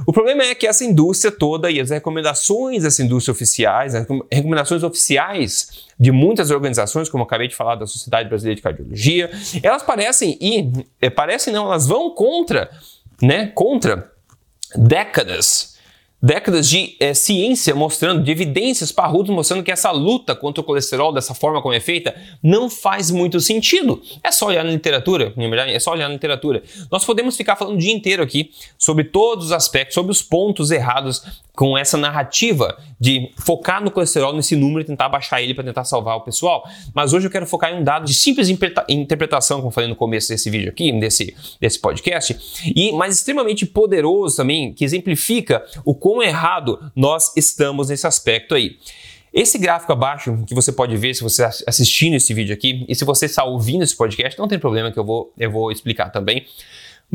O 0.06 0.12
problema 0.12 0.42
é 0.42 0.54
que 0.54 0.66
essa 0.66 0.84
indústria 0.84 1.30
toda 1.30 1.70
e 1.70 1.80
as 1.80 1.90
recomendações 1.90 2.82
dessa 2.82 3.02
indústria 3.02 3.32
oficiais, 3.32 3.94
as 3.94 4.06
recomendações 4.30 4.82
oficiais 4.82 5.84
de 5.98 6.10
muitas 6.10 6.50
organizações, 6.50 7.08
como 7.08 7.22
eu 7.22 7.26
acabei 7.26 7.48
de 7.48 7.54
falar 7.54 7.76
da 7.76 7.86
Sociedade 7.86 8.28
Brasileira 8.28 8.56
de 8.56 8.62
Cardiologia, 8.62 9.30
elas 9.62 9.82
parecem 9.82 10.36
ir, 10.40 10.86
eh, 11.00 11.10
parecem 11.10 11.52
não, 11.52 11.66
elas 11.66 11.86
vão 11.86 12.10
contra, 12.14 12.70
né? 13.22 13.46
Contra 13.54 14.13
décadas 14.76 15.74
décadas 16.24 16.70
de 16.70 16.96
é, 17.00 17.12
ciência 17.12 17.74
mostrando, 17.74 18.22
de 18.22 18.30
evidências 18.30 18.90
parrudas 18.90 19.28
mostrando 19.28 19.62
que 19.62 19.70
essa 19.70 19.90
luta 19.90 20.34
contra 20.34 20.62
o 20.62 20.64
colesterol, 20.64 21.12
dessa 21.12 21.34
forma 21.34 21.60
como 21.60 21.74
é 21.74 21.80
feita, 21.80 22.14
não 22.42 22.70
faz 22.70 23.10
muito 23.10 23.38
sentido. 23.42 24.00
É 24.22 24.32
só 24.32 24.46
olhar 24.46 24.64
na 24.64 24.70
literatura, 24.70 25.34
é 25.68 25.78
só 25.78 25.92
olhar 25.92 26.08
na 26.08 26.14
literatura. 26.14 26.62
Nós 26.90 27.04
podemos 27.04 27.36
ficar 27.36 27.56
falando 27.56 27.74
o 27.74 27.78
dia 27.78 27.92
inteiro 27.92 28.22
aqui 28.22 28.52
sobre 28.78 29.04
todos 29.04 29.46
os 29.46 29.52
aspectos, 29.52 29.92
sobre 29.92 30.12
os 30.12 30.22
pontos 30.22 30.70
errados 30.70 31.22
com 31.54 31.78
essa 31.78 31.96
narrativa 31.96 32.76
de 32.98 33.30
focar 33.38 33.82
no 33.82 33.90
colesterol, 33.90 34.32
nesse 34.32 34.56
número 34.56 34.80
e 34.80 34.84
tentar 34.84 35.08
baixar 35.08 35.40
ele 35.40 35.54
para 35.54 35.62
tentar 35.62 35.84
salvar 35.84 36.16
o 36.16 36.20
pessoal. 36.22 36.68
Mas 36.92 37.12
hoje 37.12 37.26
eu 37.26 37.30
quero 37.30 37.46
focar 37.46 37.72
em 37.72 37.80
um 37.80 37.84
dado 37.84 38.04
de 38.04 38.14
simples 38.14 38.48
interpretação, 38.88 39.60
como 39.60 39.70
falei 39.70 39.88
no 39.88 39.96
começo 39.96 40.28
desse 40.28 40.50
vídeo 40.50 40.68
aqui, 40.70 40.90
desse, 40.92 41.34
desse 41.60 41.78
podcast, 41.78 42.36
e 42.74 42.92
mas 42.92 43.16
extremamente 43.16 43.64
poderoso 43.66 44.36
também, 44.36 44.72
que 44.72 44.84
exemplifica 44.84 45.64
o 45.84 45.94
quão 45.94 46.22
errado 46.22 46.90
nós 46.94 47.32
estamos 47.36 47.88
nesse 47.88 48.06
aspecto 48.06 48.54
aí. 48.54 48.76
Esse 49.32 49.58
gráfico 49.58 49.92
abaixo, 49.92 50.44
que 50.46 50.54
você 50.54 50.70
pode 50.70 50.96
ver 50.96 51.12
se 51.12 51.22
você 51.22 51.42
assistindo 51.66 52.14
esse 52.14 52.32
vídeo 52.32 52.54
aqui, 52.54 52.84
e 52.88 52.94
se 52.94 53.04
você 53.04 53.26
está 53.26 53.42
ouvindo 53.44 53.82
esse 53.82 53.96
podcast, 53.96 54.38
não 54.38 54.46
tem 54.46 54.60
problema 54.60 54.92
que 54.92 54.98
eu 54.98 55.04
vou, 55.04 55.32
eu 55.36 55.50
vou 55.50 55.72
explicar 55.72 56.10
também. 56.10 56.46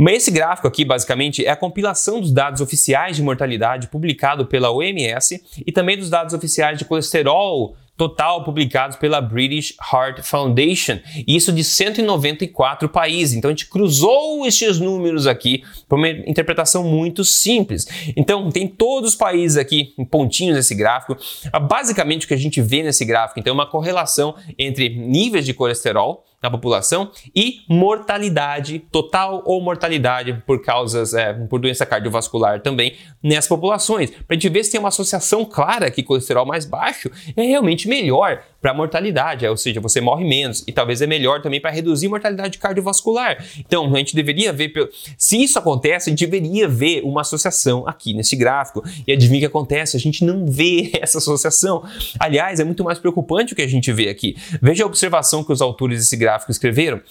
Esse 0.07 0.31
gráfico 0.31 0.67
aqui, 0.67 0.85
basicamente, 0.85 1.45
é 1.45 1.49
a 1.49 1.55
compilação 1.55 2.21
dos 2.21 2.31
dados 2.31 2.61
oficiais 2.61 3.17
de 3.17 3.23
mortalidade 3.23 3.87
publicado 3.87 4.45
pela 4.45 4.71
OMS 4.71 5.43
e 5.65 5.71
também 5.71 5.97
dos 5.97 6.09
dados 6.09 6.33
oficiais 6.33 6.77
de 6.77 6.85
colesterol 6.85 7.75
total 7.99 8.45
publicados 8.45 8.95
pela 8.95 9.19
British 9.19 9.75
Heart 9.91 10.21
Foundation, 10.21 10.99
isso 11.27 11.51
de 11.51 11.65
194 11.65 12.87
países. 12.87 13.35
Então 13.35 13.49
a 13.49 13.51
gente 13.51 13.67
cruzou 13.67 14.45
esses 14.47 14.79
números 14.79 15.27
aqui 15.27 15.63
para 15.87 15.97
uma 15.97 16.07
interpretação 16.07 16.81
muito 16.85 17.25
simples. 17.25 17.85
Então 18.15 18.49
tem 18.49 18.69
todos 18.69 19.09
os 19.09 19.15
países 19.17 19.57
aqui 19.57 19.93
em 19.97 20.05
pontinhos 20.05 20.55
nesse 20.55 20.73
gráfico. 20.73 21.17
Ah, 21.51 21.59
basicamente 21.59 22.23
o 22.23 22.27
que 22.29 22.33
a 22.33 22.37
gente 22.37 22.61
vê 22.61 22.81
nesse 22.81 23.03
gráfico 23.03 23.37
então 23.37 23.51
é 23.51 23.53
uma 23.53 23.69
correlação 23.69 24.33
entre 24.57 24.87
níveis 24.87 25.45
de 25.45 25.53
colesterol 25.53 26.23
na 26.41 26.49
população 26.49 27.11
e 27.35 27.61
mortalidade 27.67 28.79
total 28.91 29.41
ou 29.45 29.61
mortalidade 29.61 30.41
por 30.45 30.61
causas 30.61 31.13
é, 31.13 31.33
por 31.33 31.59
doença 31.59 31.85
cardiovascular 31.85 32.61
também 32.61 32.95
nessas 33.21 33.47
populações 33.47 34.09
para 34.09 34.23
a 34.29 34.33
gente 34.33 34.49
ver 34.49 34.63
se 34.63 34.71
tem 34.71 34.79
uma 34.79 34.89
associação 34.89 35.43
clara 35.45 35.91
que 35.91 36.03
colesterol 36.03 36.45
mais 36.45 36.65
baixo 36.65 37.09
é 37.35 37.43
realmente 37.43 37.87
melhor 37.87 38.41
para 38.61 38.71
a 38.71 38.73
mortalidade, 38.73 39.47
ou 39.47 39.55
seja, 39.55 39.79
você 39.79 40.01
morre 40.01 40.25
menos 40.25 40.63
e 40.67 40.71
talvez 40.71 41.01
é 41.01 41.07
melhor 41.07 41.41
também 41.41 41.61
para 41.61 41.71
reduzir 41.71 42.07
a 42.07 42.09
mortalidade 42.09 42.57
cardiovascular. 42.57 43.43
Então, 43.57 43.93
a 43.93 43.97
gente 43.97 44.15
deveria 44.15 44.51
ver, 44.51 44.71
se 45.17 45.41
isso 45.41 45.57
acontece, 45.57 46.09
a 46.09 46.11
gente 46.11 46.25
deveria 46.25 46.67
ver 46.67 47.01
uma 47.03 47.21
associação 47.21 47.87
aqui 47.87 48.13
nesse 48.13 48.35
gráfico. 48.35 48.83
E 49.07 49.13
adivinha 49.13 49.39
o 49.39 49.41
que 49.41 49.45
acontece? 49.45 49.95
A 49.95 49.99
gente 49.99 50.25
não 50.25 50.45
vê 50.45 50.91
essa 51.01 51.19
associação. 51.19 51.83
Aliás, 52.19 52.59
é 52.59 52.63
muito 52.63 52.83
mais 52.83 52.99
preocupante 52.99 53.53
o 53.53 53.55
que 53.55 53.61
a 53.61 53.67
gente 53.67 53.91
vê 53.93 54.09
aqui. 54.09 54.35
Veja 54.61 54.83
a 54.83 54.87
observação 54.87 55.43
que 55.43 55.53
os 55.53 55.61
autores 55.61 55.99
desse 55.99 56.17
gráfico 56.17 56.28
escreveram. 56.49 57.01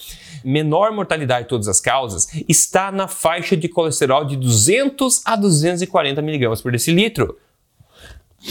Menor 0.43 0.91
mortalidade 0.91 1.43
de 1.43 1.49
todas 1.49 1.67
as 1.67 1.81
causas 1.81 2.27
está 2.47 2.91
na 2.91 3.07
faixa 3.07 3.57
de 3.57 3.67
colesterol 3.67 4.23
de 4.23 4.35
200 4.35 5.21
a 5.25 5.35
240 5.35 6.21
miligramas 6.21 6.61
por 6.61 6.71
decilitro. 6.71 7.37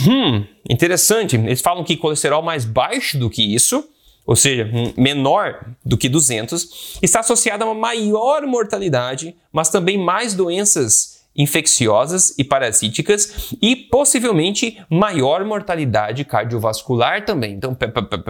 Hum, 0.07 0.45
interessante. 0.69 1.37
Eles 1.37 1.61
falam 1.61 1.85
que 1.85 1.97
colesterol 1.97 2.43
mais 2.43 2.65
baixo 2.65 3.19
do 3.19 3.31
que 3.31 3.43
isso, 3.55 3.89
ou 4.27 4.37
seja, 4.37 4.71
menor 4.97 5.65
do 5.85 5.97
que 5.97 6.09
200, 6.09 6.99
está 7.03 7.21
associado 7.21 7.65
a 7.65 7.67
uma 7.67 7.75
maior 7.75 8.47
mortalidade, 8.47 9.35
mas 9.51 9.71
também 9.71 9.97
mais 9.97 10.35
doenças 10.35 11.18
infecciosas 11.39 12.35
e 12.37 12.43
parasíticas 12.43 13.55
e 13.63 13.77
possivelmente 13.77 14.85
maior 14.91 15.45
mortalidade 15.45 16.25
cardiovascular 16.25 17.25
também. 17.25 17.55
Então, 17.55 17.77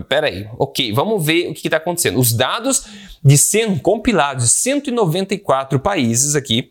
peraí, 0.06 0.46
ok, 0.58 0.92
vamos 0.92 1.24
ver 1.24 1.48
o 1.50 1.54
que 1.54 1.66
está 1.66 1.78
acontecendo. 1.78 2.20
Os 2.20 2.34
dados 2.34 2.86
de 3.24 3.38
100 3.38 3.78
compilados 3.78 4.44
de 4.44 4.50
194 4.50 5.80
países 5.80 6.36
aqui 6.36 6.70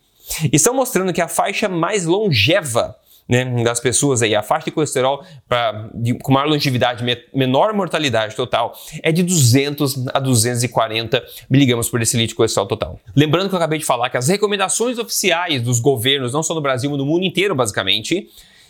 estão 0.53 0.73
mostrando 0.73 1.11
que 1.11 1.21
a 1.21 1.27
faixa 1.27 1.67
mais 1.67 2.05
longeva 2.05 2.95
né, 3.27 3.45
das 3.63 3.79
pessoas 3.79 4.21
aí, 4.21 4.33
a 4.33 4.41
faixa 4.41 4.65
de 4.65 4.71
colesterol 4.71 5.23
pra, 5.47 5.89
de, 5.93 6.13
com 6.15 6.31
maior 6.31 6.47
longevidade, 6.47 7.03
me, 7.03 7.17
menor 7.33 7.73
mortalidade 7.73 8.35
total, 8.35 8.73
é 9.03 9.11
de 9.11 9.23
200 9.23 10.07
a 10.13 10.19
240 10.19 11.23
miligramas 11.49 11.89
por 11.89 11.99
decilitro 11.99 12.29
de 12.29 12.35
colesterol 12.35 12.67
total. 12.67 12.99
Lembrando 13.15 13.49
que 13.49 13.55
eu 13.55 13.57
acabei 13.57 13.79
de 13.79 13.85
falar 13.85 14.09
que 14.09 14.17
as 14.17 14.27
recomendações 14.27 14.97
oficiais 14.97 15.61
dos 15.61 15.79
governos, 15.79 16.33
não 16.33 16.41
só 16.41 16.55
no 16.55 16.61
Brasil, 16.61 16.89
mas 16.89 16.99
no 16.99 17.05
mundo 17.05 17.25
inteiro, 17.25 17.53
basicamente, 17.53 18.29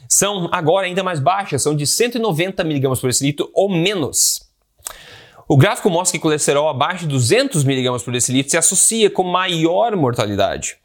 são 0.09 0.49
agora 0.51 0.87
ainda 0.87 1.03
mais 1.03 1.19
baixas, 1.19 1.61
são 1.61 1.75
de 1.75 1.85
190 1.85 2.63
miligramas 2.63 2.99
por 2.99 3.07
decilitro 3.07 3.49
ou 3.53 3.69
menos. 3.69 4.47
O 5.47 5.55
gráfico 5.55 5.89
mostra 5.89 6.17
que 6.17 6.21
colesterol 6.21 6.67
abaixo 6.67 7.05
de 7.05 7.07
200 7.07 7.63
miligramas 7.63 8.03
por 8.03 8.11
decilitro 8.11 8.51
se 8.51 8.57
associa 8.57 9.09
com 9.09 9.23
maior 9.23 9.95
mortalidade. 9.95 10.77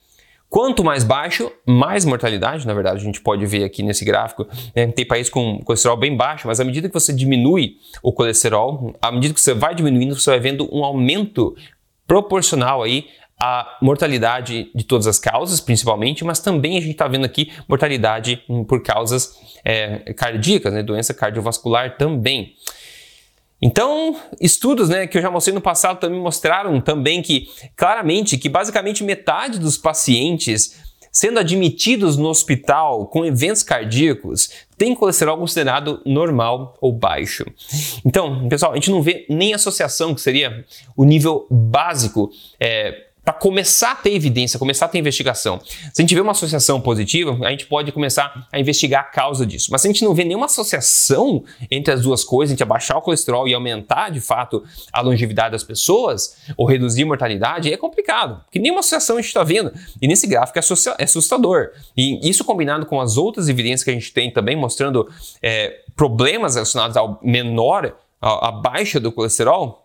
Quanto 0.52 0.84
mais 0.84 1.02
baixo, 1.02 1.50
mais 1.66 2.04
mortalidade, 2.04 2.66
na 2.66 2.74
verdade, 2.74 2.98
a 2.98 3.02
gente 3.02 3.22
pode 3.22 3.46
ver 3.46 3.64
aqui 3.64 3.82
nesse 3.82 4.04
gráfico. 4.04 4.46
Né? 4.76 4.86
Tem 4.88 5.02
países 5.02 5.32
com 5.32 5.58
colesterol 5.64 5.96
bem 5.96 6.14
baixo, 6.14 6.46
mas 6.46 6.60
à 6.60 6.64
medida 6.64 6.88
que 6.88 6.92
você 6.92 7.10
diminui 7.10 7.76
o 8.02 8.12
colesterol, 8.12 8.94
à 9.00 9.10
medida 9.10 9.32
que 9.32 9.40
você 9.40 9.54
vai 9.54 9.74
diminuindo, 9.74 10.14
você 10.14 10.28
vai 10.28 10.40
vendo 10.40 10.68
um 10.70 10.84
aumento 10.84 11.56
proporcional 12.06 12.82
aí 12.82 13.06
à 13.40 13.78
mortalidade 13.80 14.70
de 14.74 14.84
todas 14.84 15.06
as 15.06 15.18
causas, 15.18 15.58
principalmente, 15.58 16.22
mas 16.22 16.38
também 16.38 16.76
a 16.76 16.82
gente 16.82 16.90
está 16.92 17.08
vendo 17.08 17.24
aqui 17.24 17.50
mortalidade 17.66 18.42
por 18.68 18.82
causas 18.82 19.34
é, 19.64 20.12
cardíacas, 20.12 20.70
né? 20.70 20.82
doença 20.82 21.14
cardiovascular 21.14 21.96
também. 21.96 22.56
Então, 23.62 24.16
estudos 24.40 24.88
né, 24.88 25.06
que 25.06 25.16
eu 25.16 25.22
já 25.22 25.30
mostrei 25.30 25.54
no 25.54 25.60
passado 25.60 26.00
também 26.00 26.20
mostraram 26.20 26.80
também 26.80 27.22
que, 27.22 27.48
claramente, 27.76 28.36
que 28.36 28.48
basicamente 28.48 29.04
metade 29.04 29.58
dos 29.60 29.78
pacientes 29.78 30.92
sendo 31.12 31.38
admitidos 31.38 32.16
no 32.16 32.28
hospital 32.28 33.06
com 33.06 33.24
eventos 33.24 33.62
cardíacos 33.62 34.50
tem 34.78 34.94
colesterol 34.94 35.36
considerado 35.36 36.00
normal 36.06 36.76
ou 36.80 36.90
baixo. 36.90 37.44
Então, 38.04 38.48
pessoal, 38.48 38.72
a 38.72 38.74
gente 38.74 38.90
não 38.90 39.02
vê 39.02 39.26
nem 39.28 39.52
associação, 39.52 40.14
que 40.14 40.22
seria 40.22 40.64
o 40.96 41.04
nível 41.04 41.46
básico 41.50 42.30
é, 42.58 43.08
para 43.24 43.32
começar 43.32 43.92
a 43.92 43.94
ter 43.94 44.14
evidência, 44.14 44.58
começar 44.58 44.86
a 44.86 44.88
ter 44.88 44.98
investigação. 44.98 45.60
Se 45.64 46.00
a 46.00 46.02
gente 46.02 46.14
vê 46.14 46.20
uma 46.20 46.32
associação 46.32 46.80
positiva, 46.80 47.38
a 47.46 47.50
gente 47.50 47.66
pode 47.66 47.92
começar 47.92 48.48
a 48.50 48.58
investigar 48.58 49.02
a 49.02 49.04
causa 49.04 49.46
disso. 49.46 49.68
Mas 49.70 49.82
se 49.82 49.88
a 49.88 49.92
gente 49.92 50.04
não 50.04 50.12
vê 50.12 50.24
nenhuma 50.24 50.46
associação 50.46 51.44
entre 51.70 51.94
as 51.94 52.02
duas 52.02 52.24
coisas, 52.24 52.50
a 52.50 52.54
gente 52.54 52.62
abaixar 52.62 52.96
o 52.96 53.02
colesterol 53.02 53.46
e 53.46 53.54
aumentar 53.54 54.10
de 54.10 54.20
fato 54.20 54.64
a 54.92 55.00
longevidade 55.00 55.52
das 55.52 55.62
pessoas, 55.62 56.36
ou 56.56 56.66
reduzir 56.66 57.04
a 57.04 57.06
mortalidade, 57.06 57.72
é 57.72 57.76
complicado, 57.76 58.42
porque 58.44 58.58
nenhuma 58.58 58.80
associação 58.80 59.16
a 59.16 59.20
gente 59.20 59.28
está 59.28 59.44
vendo. 59.44 59.72
E 60.00 60.08
nesse 60.08 60.26
gráfico 60.26 60.58
é, 60.58 60.62
é 60.98 61.04
assustador. 61.04 61.70
E 61.96 62.28
isso 62.28 62.44
combinado 62.44 62.86
com 62.86 63.00
as 63.00 63.16
outras 63.16 63.48
evidências 63.48 63.84
que 63.84 63.90
a 63.90 63.94
gente 63.94 64.12
tem 64.12 64.32
também 64.32 64.56
mostrando 64.56 65.08
é, 65.40 65.80
problemas 65.94 66.54
relacionados 66.54 66.96
ao 66.96 67.20
menor, 67.22 67.94
a 68.20 68.52
baixa 68.52 69.00
do 69.00 69.10
colesterol, 69.10 69.81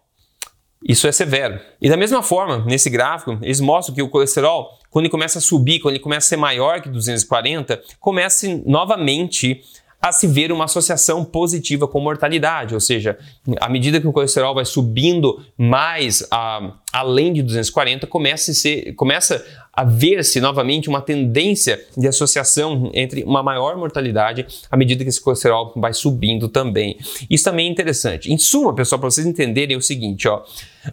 isso 0.83 1.07
é 1.07 1.11
severo. 1.11 1.59
E 1.81 1.89
da 1.89 1.97
mesma 1.97 2.21
forma, 2.21 2.63
nesse 2.65 2.89
gráfico, 2.89 3.37
eles 3.41 3.59
mostram 3.59 3.95
que 3.95 4.01
o 4.01 4.09
colesterol, 4.09 4.77
quando 4.89 5.05
ele 5.05 5.11
começa 5.11 5.39
a 5.39 5.41
subir, 5.41 5.79
quando 5.79 5.95
ele 5.95 6.03
começa 6.03 6.27
a 6.27 6.29
ser 6.29 6.37
maior 6.37 6.81
que 6.81 6.89
240, 6.89 7.81
começa 7.99 8.47
novamente 8.65 9.61
a 10.01 10.11
se 10.11 10.27
ver 10.27 10.51
uma 10.51 10.65
associação 10.65 11.25
positiva 11.25 11.87
com 11.87 11.99
mortalidade, 11.99 12.73
ou 12.73 12.79
seja, 12.79 13.17
à 13.59 13.67
medida 13.67 13.99
que 13.99 14.07
o 14.07 14.13
colesterol 14.13 14.53
vai 14.53 14.63
subindo 14.63 15.43
mais 15.57 16.25
a, 16.29 16.73
além 16.93 17.33
de 17.33 17.41
240, 17.41 18.05
começa 18.05 18.51
a, 18.51 18.53
ser, 18.53 18.93
começa 18.93 19.43
a 19.73 19.83
ver-se 19.83 20.39
novamente 20.39 20.87
uma 20.87 21.01
tendência 21.01 21.83
de 21.95 22.07
associação 22.07 22.91
entre 22.93 23.23
uma 23.23 23.41
maior 23.41 23.75
mortalidade 23.75 24.45
à 24.69 24.77
medida 24.77 25.03
que 25.03 25.09
esse 25.09 25.21
colesterol 25.21 25.73
vai 25.75 25.93
subindo 25.93 26.47
também. 26.47 26.97
Isso 27.29 27.43
também 27.43 27.67
é 27.67 27.71
interessante. 27.71 28.31
Em 28.31 28.37
suma, 28.37 28.73
pessoal, 28.75 28.99
para 28.99 29.09
vocês 29.09 29.25
entenderem 29.25 29.75
é 29.75 29.77
o 29.77 29.81
seguinte, 29.81 30.27
ó. 30.27 30.43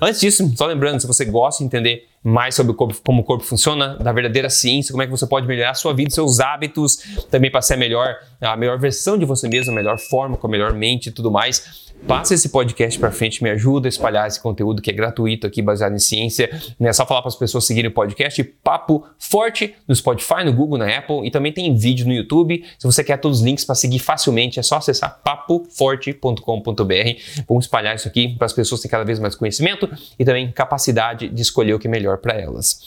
Antes 0.00 0.20
disso, 0.20 0.50
só 0.56 0.66
lembrando, 0.66 1.00
se 1.00 1.06
você 1.06 1.24
gosta 1.24 1.62
de 1.62 1.66
entender 1.66 2.08
mais 2.24 2.54
sobre 2.54 2.72
como 2.72 3.20
o 3.20 3.22
corpo 3.22 3.44
funciona, 3.44 3.96
da 3.98 4.10
verdadeira 4.10 4.48
ciência, 4.48 4.92
como 4.92 5.02
é 5.02 5.06
que 5.06 5.10
você 5.10 5.26
pode 5.26 5.46
melhorar 5.46 5.72
a 5.72 5.74
sua 5.74 5.92
vida, 5.92 6.08
seus 6.08 6.40
hábitos, 6.40 6.96
também 7.30 7.50
para 7.50 7.60
ser 7.60 7.74
a 7.74 7.76
melhor, 7.76 8.16
a 8.40 8.56
melhor 8.56 8.78
versão 8.78 9.18
de 9.18 9.26
você 9.26 9.46
mesmo, 9.46 9.72
a 9.72 9.74
melhor 9.74 9.98
forma, 9.98 10.34
com 10.34 10.46
a 10.46 10.50
melhor 10.50 10.72
mente 10.72 11.10
e 11.10 11.12
tudo 11.12 11.30
mais. 11.30 11.92
Passa 12.06 12.34
esse 12.34 12.50
podcast 12.50 12.98
para 12.98 13.10
frente, 13.10 13.42
me 13.42 13.48
ajuda 13.48 13.88
a 13.88 13.90
espalhar 13.90 14.28
esse 14.28 14.38
conteúdo 14.38 14.82
que 14.82 14.90
é 14.90 14.92
gratuito 14.92 15.46
aqui, 15.46 15.62
baseado 15.62 15.94
em 15.94 15.98
ciência. 15.98 16.50
É 16.78 16.92
só 16.92 17.06
falar 17.06 17.22
para 17.22 17.30
as 17.30 17.36
pessoas 17.36 17.66
seguirem 17.66 17.90
o 17.90 17.94
podcast 17.94 18.44
Papo 18.62 19.06
Forte 19.18 19.74
no 19.88 19.94
Spotify, 19.94 20.44
no 20.44 20.52
Google, 20.52 20.76
na 20.76 20.98
Apple 20.98 21.26
e 21.26 21.30
também 21.30 21.50
tem 21.50 21.74
vídeo 21.74 22.06
no 22.06 22.12
YouTube. 22.12 22.62
Se 22.78 22.86
você 22.86 23.02
quer 23.02 23.16
todos 23.16 23.38
os 23.38 23.44
links 23.44 23.64
para 23.64 23.74
seguir 23.74 24.00
facilmente, 24.00 24.60
é 24.60 24.62
só 24.62 24.76
acessar 24.76 25.18
papoforte.com.br. 25.24 27.42
Vamos 27.48 27.64
espalhar 27.64 27.96
isso 27.96 28.06
aqui 28.06 28.36
para 28.36 28.46
as 28.46 28.52
pessoas 28.52 28.82
terem 28.82 28.90
cada 28.90 29.04
vez 29.04 29.18
mais 29.18 29.34
conhecimento 29.34 29.88
e 30.18 30.24
também 30.26 30.52
capacidade 30.52 31.28
de 31.28 31.42
escolher 31.42 31.72
o 31.72 31.78
que 31.78 31.86
é 31.86 31.90
melhor 31.90 32.18
para 32.18 32.34
elas. 32.34 32.80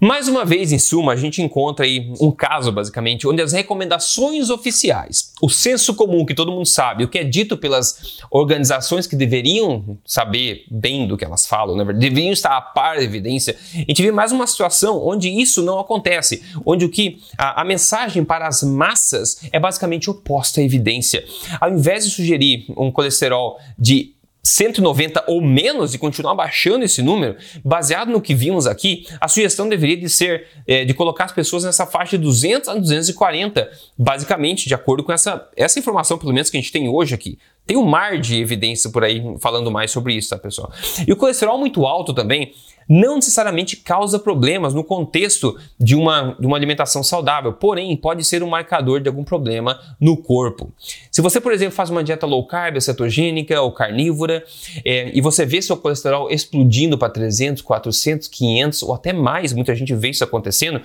Mais 0.00 0.28
uma 0.28 0.44
vez, 0.44 0.70
em 0.70 0.78
suma, 0.78 1.12
a 1.12 1.16
gente 1.16 1.42
encontra 1.42 1.84
aí 1.84 2.12
um 2.20 2.30
caso, 2.30 2.70
basicamente, 2.70 3.26
onde 3.26 3.42
as 3.42 3.52
recomendações 3.52 4.48
oficiais, 4.48 5.32
o 5.42 5.48
senso 5.48 5.92
comum 5.92 6.24
que 6.24 6.34
todo 6.34 6.52
mundo 6.52 6.66
sabe, 6.66 7.02
o 7.02 7.08
que 7.08 7.18
é 7.18 7.24
dito 7.24 7.56
pelas 7.56 8.20
organizações 8.30 9.08
que 9.08 9.16
deveriam 9.16 9.98
saber 10.04 10.64
bem 10.70 11.08
do 11.08 11.16
que 11.16 11.24
elas 11.24 11.46
falam, 11.46 11.76
né? 11.76 11.84
deveriam 11.92 12.32
estar 12.32 12.56
a 12.56 12.60
par 12.60 12.96
da 12.96 13.02
evidência, 13.02 13.56
a 13.74 13.78
gente 13.78 14.02
vê 14.02 14.12
mais 14.12 14.30
uma 14.30 14.46
situação 14.46 15.04
onde 15.04 15.28
isso 15.28 15.62
não 15.62 15.80
acontece, 15.80 16.44
onde 16.64 16.84
o 16.84 16.88
que 16.88 17.18
a, 17.36 17.62
a 17.62 17.64
mensagem 17.64 18.24
para 18.24 18.46
as 18.46 18.62
massas 18.62 19.40
é 19.52 19.58
basicamente 19.58 20.08
oposta 20.08 20.60
à 20.60 20.64
evidência. 20.64 21.24
Ao 21.60 21.70
invés 21.70 22.04
de 22.04 22.12
sugerir 22.12 22.66
um 22.76 22.92
colesterol 22.92 23.58
de 23.76 24.14
190 24.48 25.24
ou 25.26 25.42
menos 25.42 25.94
e 25.94 25.98
continuar 25.98 26.34
baixando 26.34 26.84
esse 26.84 27.02
número, 27.02 27.36
baseado 27.64 28.10
no 28.10 28.20
que 28.20 28.34
vimos 28.34 28.66
aqui, 28.66 29.06
a 29.20 29.28
sugestão 29.28 29.68
deveria 29.68 29.96
de 29.96 30.08
ser 30.08 30.46
é, 30.66 30.84
de 30.84 30.94
colocar 30.94 31.24
as 31.24 31.32
pessoas 31.32 31.64
nessa 31.64 31.86
faixa 31.86 32.16
de 32.16 32.24
200 32.24 32.68
a 32.68 32.74
240, 32.74 33.70
basicamente, 33.96 34.66
de 34.66 34.74
acordo 34.74 35.04
com 35.04 35.12
essa, 35.12 35.48
essa 35.56 35.78
informação, 35.78 36.18
pelo 36.18 36.32
menos 36.32 36.48
que 36.48 36.56
a 36.56 36.60
gente 36.60 36.72
tem 36.72 36.88
hoje 36.88 37.14
aqui. 37.14 37.38
Tem 37.68 37.76
um 37.76 37.84
mar 37.84 38.18
de 38.18 38.40
evidência 38.40 38.88
por 38.88 39.04
aí 39.04 39.22
falando 39.40 39.70
mais 39.70 39.90
sobre 39.90 40.14
isso, 40.14 40.30
tá, 40.30 40.38
pessoal? 40.38 40.72
E 41.06 41.12
o 41.12 41.16
colesterol 41.16 41.58
muito 41.58 41.84
alto 41.84 42.14
também 42.14 42.54
não 42.88 43.16
necessariamente 43.16 43.76
causa 43.76 44.18
problemas 44.18 44.72
no 44.72 44.82
contexto 44.82 45.58
de 45.78 45.94
uma, 45.94 46.34
de 46.40 46.46
uma 46.46 46.56
alimentação 46.56 47.02
saudável, 47.02 47.52
porém 47.52 47.94
pode 47.94 48.24
ser 48.24 48.42
um 48.42 48.48
marcador 48.48 49.00
de 49.00 49.08
algum 49.08 49.22
problema 49.22 49.78
no 50.00 50.16
corpo. 50.16 50.72
Se 51.10 51.20
você, 51.20 51.40
por 51.40 51.52
exemplo, 51.52 51.74
faz 51.74 51.90
uma 51.90 52.02
dieta 52.02 52.24
low 52.24 52.46
carb, 52.46 52.80
cetogênica 52.80 53.60
ou 53.60 53.72
carnívora, 53.72 54.42
é, 54.84 55.10
e 55.14 55.20
você 55.20 55.44
vê 55.44 55.60
seu 55.60 55.76
colesterol 55.76 56.30
explodindo 56.30 56.96
para 56.96 57.10
300, 57.10 57.62
400, 57.62 58.28
500 58.28 58.82
ou 58.82 58.94
até 58.94 59.12
mais, 59.12 59.52
muita 59.52 59.74
gente 59.74 59.94
vê 59.94 60.08
isso 60.08 60.24
acontecendo, 60.24 60.80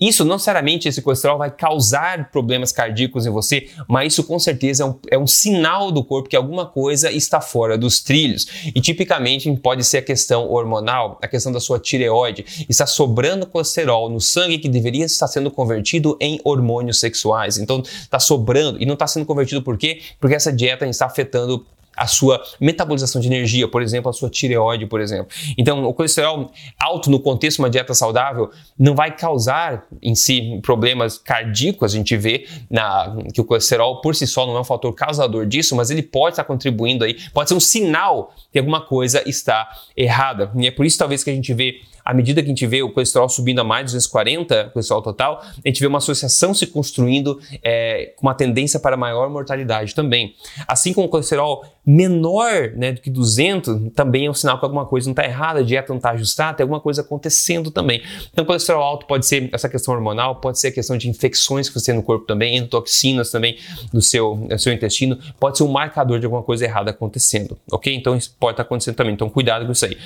isso 0.00 0.24
não 0.24 0.36
necessariamente 0.36 0.88
esse 0.88 1.02
colesterol 1.02 1.38
vai 1.38 1.50
causar 1.50 2.30
problemas 2.30 2.72
cardíacos 2.72 3.26
em 3.26 3.30
você, 3.30 3.68
mas 3.88 4.12
isso 4.12 4.24
com 4.24 4.38
certeza 4.38 4.82
é 4.82 4.86
um, 4.86 4.98
é 5.12 5.18
um 5.18 5.26
sinal 5.26 5.90
do 5.90 6.04
corpo 6.04 6.28
que 6.28 6.36
alguma 6.36 6.66
coisa 6.66 7.10
está 7.10 7.40
fora 7.40 7.78
dos 7.78 8.00
trilhos. 8.00 8.46
E 8.74 8.80
tipicamente 8.80 9.50
pode 9.56 9.84
ser 9.84 9.98
a 9.98 10.02
questão 10.02 10.50
hormonal, 10.50 11.18
a 11.22 11.28
questão 11.28 11.50
da 11.50 11.60
sua 11.60 11.78
tireoide, 11.78 12.44
está 12.68 12.86
sobrando 12.86 13.46
colesterol 13.46 14.10
no 14.10 14.20
sangue 14.20 14.58
que 14.58 14.68
deveria 14.68 15.04
estar 15.04 15.28
sendo 15.28 15.50
convertido 15.50 16.16
em 16.20 16.40
hormônios 16.44 17.00
sexuais. 17.00 17.58
Então 17.58 17.82
está 17.82 18.18
sobrando 18.18 18.82
e 18.82 18.86
não 18.86 18.94
está 18.94 19.06
sendo 19.06 19.26
convertido 19.26 19.62
por 19.62 19.78
quê? 19.78 20.00
Porque 20.20 20.34
essa 20.34 20.52
dieta 20.52 20.86
está 20.86 21.06
afetando 21.06 21.64
a 21.96 22.06
sua 22.06 22.42
metabolização 22.60 23.20
de 23.20 23.26
energia, 23.26 23.66
por 23.66 23.82
exemplo, 23.82 24.10
a 24.10 24.12
sua 24.12 24.28
tireoide, 24.28 24.86
por 24.86 25.00
exemplo. 25.00 25.28
Então, 25.56 25.84
o 25.84 25.94
colesterol 25.94 26.50
alto 26.78 27.10
no 27.10 27.18
contexto 27.18 27.56
de 27.56 27.62
uma 27.62 27.70
dieta 27.70 27.94
saudável 27.94 28.50
não 28.78 28.94
vai 28.94 29.16
causar 29.16 29.86
em 30.02 30.14
si 30.14 30.60
problemas 30.62 31.18
cardíacos, 31.18 31.92
a 31.92 31.96
gente 31.96 32.16
vê 32.16 32.46
na, 32.70 33.16
que 33.32 33.40
o 33.40 33.44
colesterol 33.44 34.00
por 34.00 34.14
si 34.14 34.26
só 34.26 34.46
não 34.46 34.56
é 34.56 34.60
um 34.60 34.64
fator 34.64 34.92
causador 34.94 35.46
disso, 35.46 35.74
mas 35.74 35.90
ele 35.90 36.02
pode 36.02 36.34
estar 36.34 36.44
contribuindo 36.44 37.04
aí, 37.04 37.16
pode 37.32 37.48
ser 37.48 37.54
um 37.54 37.60
sinal 37.60 38.34
que 38.52 38.58
alguma 38.58 38.80
coisa 38.80 39.22
está 39.26 39.68
errada. 39.96 40.50
E 40.56 40.66
é 40.66 40.70
por 40.70 40.84
isso 40.84 40.98
talvez 40.98 41.24
que 41.24 41.30
a 41.30 41.34
gente 41.34 41.52
vê 41.54 41.80
à 42.06 42.14
medida 42.14 42.40
que 42.40 42.46
a 42.46 42.50
gente 42.50 42.64
vê 42.68 42.84
o 42.84 42.90
colesterol 42.92 43.28
subindo 43.28 43.58
a 43.58 43.64
mais 43.64 43.86
de 43.86 43.96
240, 43.96 44.70
colesterol 44.72 45.02
total, 45.02 45.42
a 45.42 45.68
gente 45.68 45.80
vê 45.80 45.88
uma 45.88 45.98
associação 45.98 46.54
se 46.54 46.68
construindo 46.68 47.40
é, 47.64 48.12
com 48.14 48.28
uma 48.28 48.34
tendência 48.34 48.78
para 48.78 48.96
maior 48.96 49.28
mortalidade 49.28 49.92
também. 49.92 50.32
Assim 50.68 50.92
como 50.92 51.08
o 51.08 51.10
colesterol 51.10 51.64
menor 51.84 52.72
né, 52.76 52.92
do 52.92 53.00
que 53.00 53.10
200 53.10 53.92
também 53.92 54.26
é 54.26 54.30
um 54.30 54.34
sinal 54.34 54.58
que 54.58 54.64
alguma 54.64 54.86
coisa 54.86 55.08
não 55.08 55.12
está 55.12 55.24
errada, 55.24 55.60
a 55.60 55.62
dieta 55.62 55.88
não 55.92 55.98
está 55.98 56.10
ajustada, 56.10 56.58
tem 56.58 56.64
alguma 56.64 56.80
coisa 56.80 57.00
acontecendo 57.00 57.72
também. 57.72 58.00
Então, 58.32 58.44
colesterol 58.44 58.82
alto 58.82 59.06
pode 59.06 59.26
ser 59.26 59.48
essa 59.52 59.68
questão 59.68 59.92
hormonal, 59.92 60.36
pode 60.36 60.60
ser 60.60 60.68
a 60.68 60.72
questão 60.72 60.96
de 60.96 61.08
infecções 61.08 61.68
que 61.68 61.78
você 61.78 61.86
tem 61.86 61.94
no 61.96 62.02
corpo 62.04 62.24
também, 62.24 62.56
endotoxinas 62.56 63.30
também 63.30 63.56
do 63.92 64.00
seu, 64.00 64.46
seu 64.58 64.72
intestino, 64.72 65.18
pode 65.40 65.58
ser 65.58 65.64
um 65.64 65.68
marcador 65.68 66.20
de 66.20 66.26
alguma 66.26 66.42
coisa 66.42 66.64
errada 66.64 66.90
acontecendo, 66.92 67.58
ok? 67.70 67.92
Então, 67.92 68.16
isso 68.16 68.34
pode 68.38 68.52
estar 68.52 68.62
tá 68.62 68.66
acontecendo 68.66 68.94
também, 68.94 69.14
então 69.14 69.28
cuidado 69.28 69.66
com 69.66 69.72
isso 69.72 69.84
aí. 69.84 69.96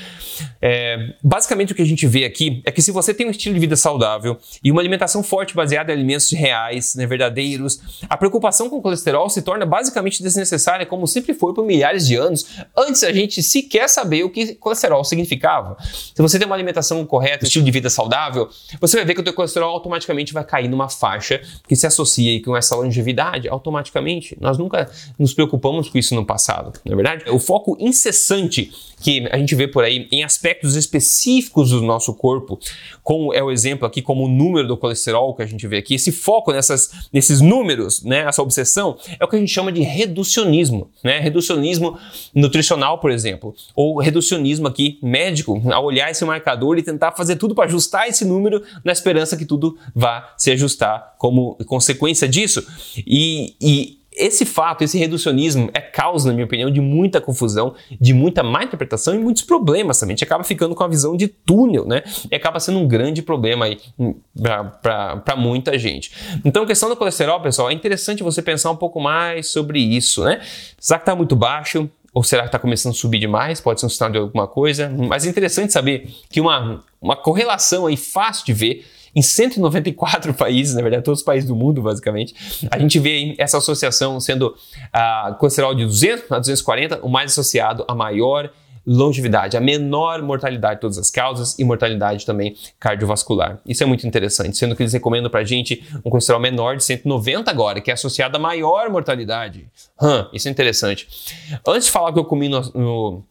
É, 0.63 1.15
basicamente, 1.23 1.73
o 1.73 1.75
que 1.75 1.83
a 1.83 1.87
gente 1.91 2.07
vê 2.07 2.25
aqui 2.25 2.63
é 2.65 2.71
que 2.71 2.83
se 2.83 2.91
você 2.91 3.13
tem 3.13 3.27
um 3.27 3.31
estilo 3.31 3.55
de 3.55 3.61
vida 3.61 3.77
saudável 3.77 4.39
e 4.63 4.71
uma 4.71 4.81
alimentação 4.81 5.23
forte 5.23 5.55
baseada 5.55 5.93
em 5.93 5.95
alimentos 5.95 6.31
reais, 6.33 6.95
né, 6.95 7.07
verdadeiros, 7.07 7.81
a 8.09 8.17
preocupação 8.17 8.69
com 8.71 8.79
o 8.79 8.83
colesterol 8.83 9.29
se 9.29 9.43
torna 9.43 9.67
basicamente 9.67 10.23
desnecessária, 10.23 10.87
como 10.87 11.07
sempre 11.07 11.35
foi 11.35 11.53
por 11.55 11.65
milhares 11.65 12.07
de 12.07 12.17
anos, 12.17 12.47
antes 12.77 13.03
a 13.03 13.13
gente 13.13 13.43
sequer 13.43 13.89
saber 13.89 14.25
o 14.25 14.31
que 14.31 14.55
colesterol 14.55 15.05
significava. 15.05 15.77
Se 15.81 16.21
você 16.21 16.39
tem 16.39 16.47
uma 16.47 16.55
alimentação 16.55 17.05
correta, 17.05 17.45
estilo 17.45 17.65
de 17.65 17.71
vida 17.71 17.91
saudável, 17.91 18.49
você 18.81 18.97
vai 18.97 19.05
ver 19.05 19.15
que 19.15 19.21
o 19.21 19.25
teu 19.25 19.35
colesterol 19.35 19.71
automaticamente 19.71 20.33
vai 20.33 20.45
cair 20.45 20.69
numa 20.69 20.89
faixa 20.89 21.41
que 21.69 21.77
se 21.77 21.87
associa 21.87 22.41
com 22.43 22.57
essa 22.57 22.77
longevidade 22.77 23.49
automaticamente. 23.49 24.37
Nós 24.41 24.59
nunca 24.59 24.91
nos 25.19 25.35
preocupamos 25.35 25.89
com 25.89 25.99
isso 25.99 26.15
no 26.15 26.25
passado, 26.25 26.73
não 26.85 26.93
é 26.93 26.97
verdade? 26.97 27.31
O 27.31 27.39
foco 27.39 27.77
incessante 27.81 28.71
que 29.01 29.27
a 29.31 29.39
gente 29.39 29.55
vê 29.55 29.67
por 29.67 29.83
aí 29.83 30.07
em 30.13 30.23
aspectos 30.23 30.77
específicos 30.77 31.73
do 31.81 31.87
nosso 31.87 32.15
corpo, 32.15 32.59
como 33.03 33.33
é 33.35 33.43
o 33.43 33.51
exemplo 33.51 33.87
aqui, 33.87 34.03
como 34.03 34.25
o 34.25 34.29
número 34.29 34.67
do 34.69 34.77
colesterol 34.77 35.35
que 35.35 35.43
a 35.43 35.47
gente 35.47 35.67
vê 35.67 35.79
aqui, 35.79 35.95
esse 35.95 36.13
foco 36.13 36.53
nessas, 36.53 37.09
nesses 37.13 37.41
números, 37.41 38.03
né, 38.03 38.25
essa 38.27 38.43
obsessão, 38.43 38.97
é 39.19 39.25
o 39.25 39.29
que 39.29 39.37
a 39.37 39.39
gente 39.39 39.53
chama 39.53 39.73
de 39.73 39.83
reducionismo, 39.83 40.91
né? 41.03 41.19
Reducionismo 41.19 41.99
nutricional, 42.35 42.99
por 42.99 43.11
exemplo, 43.11 43.55
ou 43.75 43.99
reducionismo 43.99 44.69
aqui 44.69 44.99
médico, 45.03 45.61
ao 45.73 45.85
olhar 45.85 46.11
esse 46.11 46.25
marcador 46.25 46.79
e 46.79 46.83
tentar 46.83 47.13
fazer 47.13 47.37
tudo 47.37 47.55
para 47.55 47.67
ajustar 47.67 48.09
esse 48.09 48.25
número 48.25 48.63
na 48.85 48.93
esperança 48.93 49.37
que 49.37 49.45
tudo 49.45 49.77
vá 49.95 50.35
se 50.37 50.51
ajustar 50.51 51.15
como 51.19 51.57
consequência 51.67 52.29
disso. 52.29 52.67
E, 53.07 53.55
e 53.61 54.00
esse 54.13 54.45
fato, 54.45 54.83
esse 54.83 54.99
reducionismo 54.99 55.71
é 55.73 55.81
causa, 55.81 56.29
na 56.29 56.35
minha 56.35 56.45
opinião, 56.45 56.71
de 56.71 56.81
muita 56.81 57.21
confusão, 57.21 57.75
de 58.01 58.13
muita 58.13 58.43
má 58.43 58.65
interpretação 58.65 59.15
e 59.15 59.19
muitos 59.19 59.43
problemas 59.43 60.01
também. 60.01 60.15
A 60.15 60.17
gente 60.17 60.25
acaba 60.25 60.43
ficando 60.43 60.75
com 60.75 60.83
a 60.83 60.89
visão 60.89 61.17
de 61.17 61.29
túnel, 61.29 61.87
né? 61.87 62.03
E 62.31 62.35
acaba 62.35 62.59
sendo 62.59 62.81
um 62.81 62.89
grande 62.89 63.23
problema 63.23 63.67
aí 63.67 63.79
hum, 63.99 64.15
para 64.83 65.37
muita 65.37 65.79
gente. 65.79 66.11
Então, 66.45 66.67
questão 66.67 66.89
do 66.89 66.97
colesterol, 66.97 67.41
pessoal, 67.41 67.71
é 67.71 67.73
interessante 67.73 68.23
você 68.23 68.43
pensar 68.43 68.71
um 68.73 68.77
pouco 68.77 69.01
mais 69.01 69.49
sobre 69.49 69.79
isso, 69.79 70.25
né? 70.25 70.41
Será 70.79 70.99
que 70.99 71.03
está 71.03 71.15
muito 71.15 71.37
baixo? 71.37 71.89
Ou 72.13 72.25
será 72.25 72.43
que 72.43 72.49
está 72.49 72.59
começando 72.59 72.93
a 72.93 72.97
subir 72.97 73.21
demais? 73.21 73.61
Pode 73.61 73.79
ser 73.79 73.87
um 73.87 73.89
sinal 73.89 74.11
de 74.11 74.19
alguma 74.19 74.49
coisa. 74.49 74.89
Mas 74.89 75.25
é 75.25 75.31
interessante 75.31 75.73
saber 75.73 76.13
que 76.29 76.41
uma, 76.41 76.83
uma 77.01 77.15
correlação 77.15 77.87
aí 77.87 77.97
fácil 77.97 78.45
de 78.45 78.53
ver 78.53 78.85
em 79.15 79.23
194 79.23 80.33
países, 80.35 80.75
na 80.75 80.83
verdade, 80.83 81.05
todos 81.05 81.21
os 81.21 81.25
países 81.25 81.49
do 81.49 81.57
mundo, 81.57 81.83
basicamente, 81.83 82.35
a 82.71 82.79
gente 82.79 82.99
vê 82.99 83.35
essa 83.39 83.59
associação 83.59 84.21
sendo 84.21 84.55
a 84.93 85.31
uh, 85.31 85.39
colesterol 85.39 85.75
de 85.75 85.85
200 85.85 86.33
a 86.33 86.39
240, 86.39 87.01
o 87.03 87.09
mais 87.09 87.33
associado 87.33 87.85
a 87.89 87.95
maior 87.95 88.51
longevidade, 88.87 89.57
a 89.57 89.61
menor 89.61 90.23
mortalidade 90.23 90.77
de 90.77 90.81
todas 90.81 90.99
as 90.99 91.11
causas 91.11 91.59
e 91.59 91.65
mortalidade 91.65 92.25
também 92.25 92.57
cardiovascular. 92.79 93.61
Isso 93.67 93.83
é 93.83 93.87
muito 93.87 94.07
interessante, 94.07 94.57
sendo 94.57 94.75
que 94.75 94.83
eles 94.83 94.93
recomendam 94.93 95.31
para 95.31 95.41
a 95.41 95.45
gente 95.45 95.85
um 96.05 96.11
colesterol 96.11 96.41
menor 96.41 96.77
de 96.77 96.85
190 96.85 97.51
agora, 97.51 97.81
que 97.81 97.91
é 97.91 97.95
associado 97.95 98.37
a 98.37 98.41
maior 98.41 98.89
mortalidade. 98.91 99.69
Hum, 100.01 100.27
isso 100.33 100.49
é 100.49 100.51
interessante. 100.51 101.07
Antes 101.67 101.87
de 101.87 101.91
falar 101.91 102.11
o 102.11 102.13
que 102.15 102.19
eu 102.19 102.25
comi 102.25 102.49
no, 102.49 102.61
no 102.75 103.23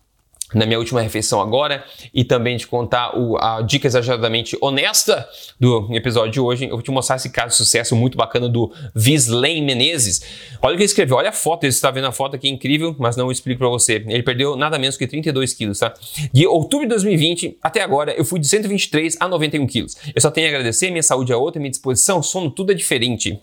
na 0.54 0.66
minha 0.66 0.80
última 0.80 1.02
refeição 1.02 1.42
agora 1.42 1.84
e 2.14 2.24
também 2.24 2.58
te 2.58 2.68
contar 2.68 3.18
o, 3.18 3.38
a 3.38 3.62
dica 3.62 3.88
exageradamente 3.88 4.58
honesta 4.62 5.28
do 5.60 5.88
episódio 5.96 6.32
de 6.32 6.40
hoje. 6.40 6.66
Eu 6.66 6.72
vou 6.72 6.82
te 6.82 6.92
mostrar 6.92 7.18
esse 7.18 7.30
caso 7.30 7.50
de 7.50 7.56
sucesso 7.56 7.96
muito 7.96 8.18
bacana 8.18 8.50
do 8.50 8.72
Visley 8.96 9.62
Menezes. 9.62 10.22
Olha 10.62 10.74
o 10.74 10.78
que 10.78 10.84
ele 10.84 10.86
escreveu, 10.86 11.18
olha 11.18 11.30
a 11.30 11.34
foto, 11.34 11.62
você 11.62 11.68
está 11.68 11.92
vendo 11.92 12.08
a 12.08 12.12
foto 12.12 12.36
aqui, 12.36 12.50
incrível, 12.50 12.96
mas 12.98 13.16
não 13.16 13.32
explico 13.32 13.60
para 13.60 13.70
você. 13.70 14.04
Ele 14.08 14.24
perdeu 14.24 14.56
nada 14.56 14.78
menos 14.80 14.98
que 14.98 15.06
32 15.08 15.54
quilos, 15.54 15.80
tá? 15.80 15.94
De 16.34 16.48
outubro 16.48 16.86
de 16.86 16.90
2020 16.90 17.58
até 17.62 17.82
agora, 17.82 18.14
eu 18.14 18.26
fui 18.26 18.40
de 18.40 18.48
123 18.48 19.18
a 19.20 19.28
91 19.28 19.68
quilos. 19.68 19.96
Eu 20.14 20.22
só 20.22 20.32
tenho 20.32 20.48
a 20.48 20.50
agradecer, 20.50 20.90
minha 20.90 21.04
saúde 21.04 21.32
é 21.32 21.36
outra, 21.36 21.60
minha 21.60 21.72
disposição, 21.72 22.22
sono, 22.24 22.50
tudo 22.50 22.72
é 22.72 22.76
diferente. 22.76 23.40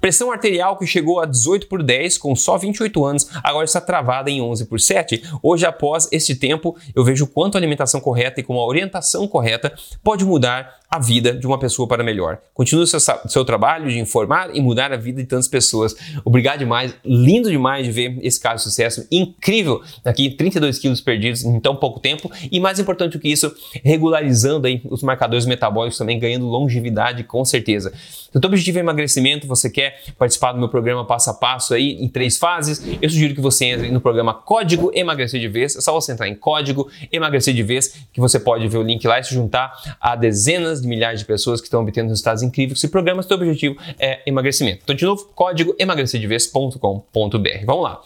Pressão 0.00 0.32
arterial 0.32 0.78
que 0.78 0.86
chegou 0.86 1.20
a 1.20 1.26
18 1.26 1.68
por 1.68 1.82
10 1.82 2.16
com 2.16 2.34
só 2.34 2.56
28 2.56 3.04
anos, 3.04 3.28
agora 3.44 3.64
está 3.64 3.80
travada 3.80 4.30
em 4.30 4.40
11 4.40 4.64
por 4.64 4.80
7. 4.80 5.22
Hoje, 5.42 5.66
após 5.66 6.08
este 6.10 6.34
tempo, 6.34 6.76
eu 6.94 7.04
vejo 7.04 7.26
quanto 7.26 7.56
a 7.56 7.58
alimentação 7.58 8.00
correta 8.00 8.40
e 8.40 8.42
com 8.42 8.58
a 8.58 8.64
orientação 8.64 9.28
correta 9.28 9.72
pode 10.02 10.24
mudar 10.24 10.80
a 10.90 10.98
vida 10.98 11.32
de 11.32 11.46
uma 11.46 11.56
pessoa 11.56 11.86
para 11.86 12.02
melhor. 12.02 12.38
Continue 12.52 12.84
seu, 12.86 12.98
seu, 12.98 13.44
trabalho 13.44 13.88
de 13.88 13.98
informar 14.00 14.50
e 14.54 14.60
mudar 14.60 14.92
a 14.92 14.96
vida 14.96 15.22
de 15.22 15.28
tantas 15.28 15.46
pessoas. 15.46 15.94
Obrigado 16.24 16.58
demais, 16.58 16.92
lindo 17.04 17.48
demais 17.48 17.86
de 17.86 17.92
ver 17.92 18.18
esse 18.22 18.40
caso 18.40 18.56
de 18.56 18.62
sucesso, 18.64 19.06
incrível, 19.10 19.80
aqui 20.04 20.30
32 20.30 20.80
quilos 20.80 21.00
perdidos 21.00 21.44
em 21.44 21.60
tão 21.60 21.76
pouco 21.76 22.00
tempo 22.00 22.28
e 22.50 22.58
mais 22.58 22.80
importante 22.80 23.12
do 23.12 23.20
que 23.20 23.28
isso, 23.28 23.54
regularizando 23.84 24.66
aí 24.66 24.80
os 24.84 25.02
marcadores 25.02 25.46
metabólicos 25.46 25.96
também, 25.96 26.18
ganhando 26.18 26.46
longevidade 26.46 27.22
com 27.22 27.44
certeza. 27.44 27.92
Se 28.32 28.36
o 28.36 28.40
objetivo 28.44 28.78
é 28.78 28.80
emagrecimento, 28.80 29.46
você 29.46 29.70
quer 29.70 29.89
participar 30.18 30.52
do 30.52 30.58
meu 30.58 30.68
programa 30.68 31.04
passo 31.04 31.30
a 31.30 31.34
passo 31.34 31.74
aí 31.74 31.92
em 32.00 32.08
três 32.08 32.36
fases, 32.36 32.82
eu 33.00 33.08
sugiro 33.08 33.34
que 33.34 33.40
você 33.40 33.66
entre 33.66 33.90
no 33.90 34.00
programa 34.00 34.34
Código 34.34 34.90
Emagrecer 34.94 35.40
de 35.40 35.48
Vez, 35.48 35.76
é 35.76 35.80
só 35.80 35.92
você 35.92 36.12
entrar 36.12 36.28
em 36.28 36.34
Código 36.34 36.90
Emagrecer 37.12 37.54
de 37.54 37.62
Vez, 37.62 38.06
que 38.12 38.20
você 38.20 38.38
pode 38.38 38.66
ver 38.68 38.78
o 38.78 38.82
link 38.82 39.06
lá 39.06 39.18
e 39.18 39.24
se 39.24 39.34
juntar 39.34 39.72
a 40.00 40.16
dezenas 40.16 40.80
de 40.80 40.88
milhares 40.88 41.20
de 41.20 41.26
pessoas 41.26 41.60
que 41.60 41.66
estão 41.66 41.82
obtendo 41.82 42.08
resultados 42.08 42.42
incríveis. 42.42 42.78
Esse 42.78 42.88
programa, 42.88 43.22
seu 43.22 43.36
objetivo 43.36 43.76
é 43.98 44.20
emagrecimento. 44.26 44.80
Então, 44.82 44.94
de 44.94 45.04
novo, 45.04 45.30
código 45.34 45.74
emagrecerdevez.com.br. 45.78 47.64
Vamos 47.64 47.82
lá. 47.82 48.00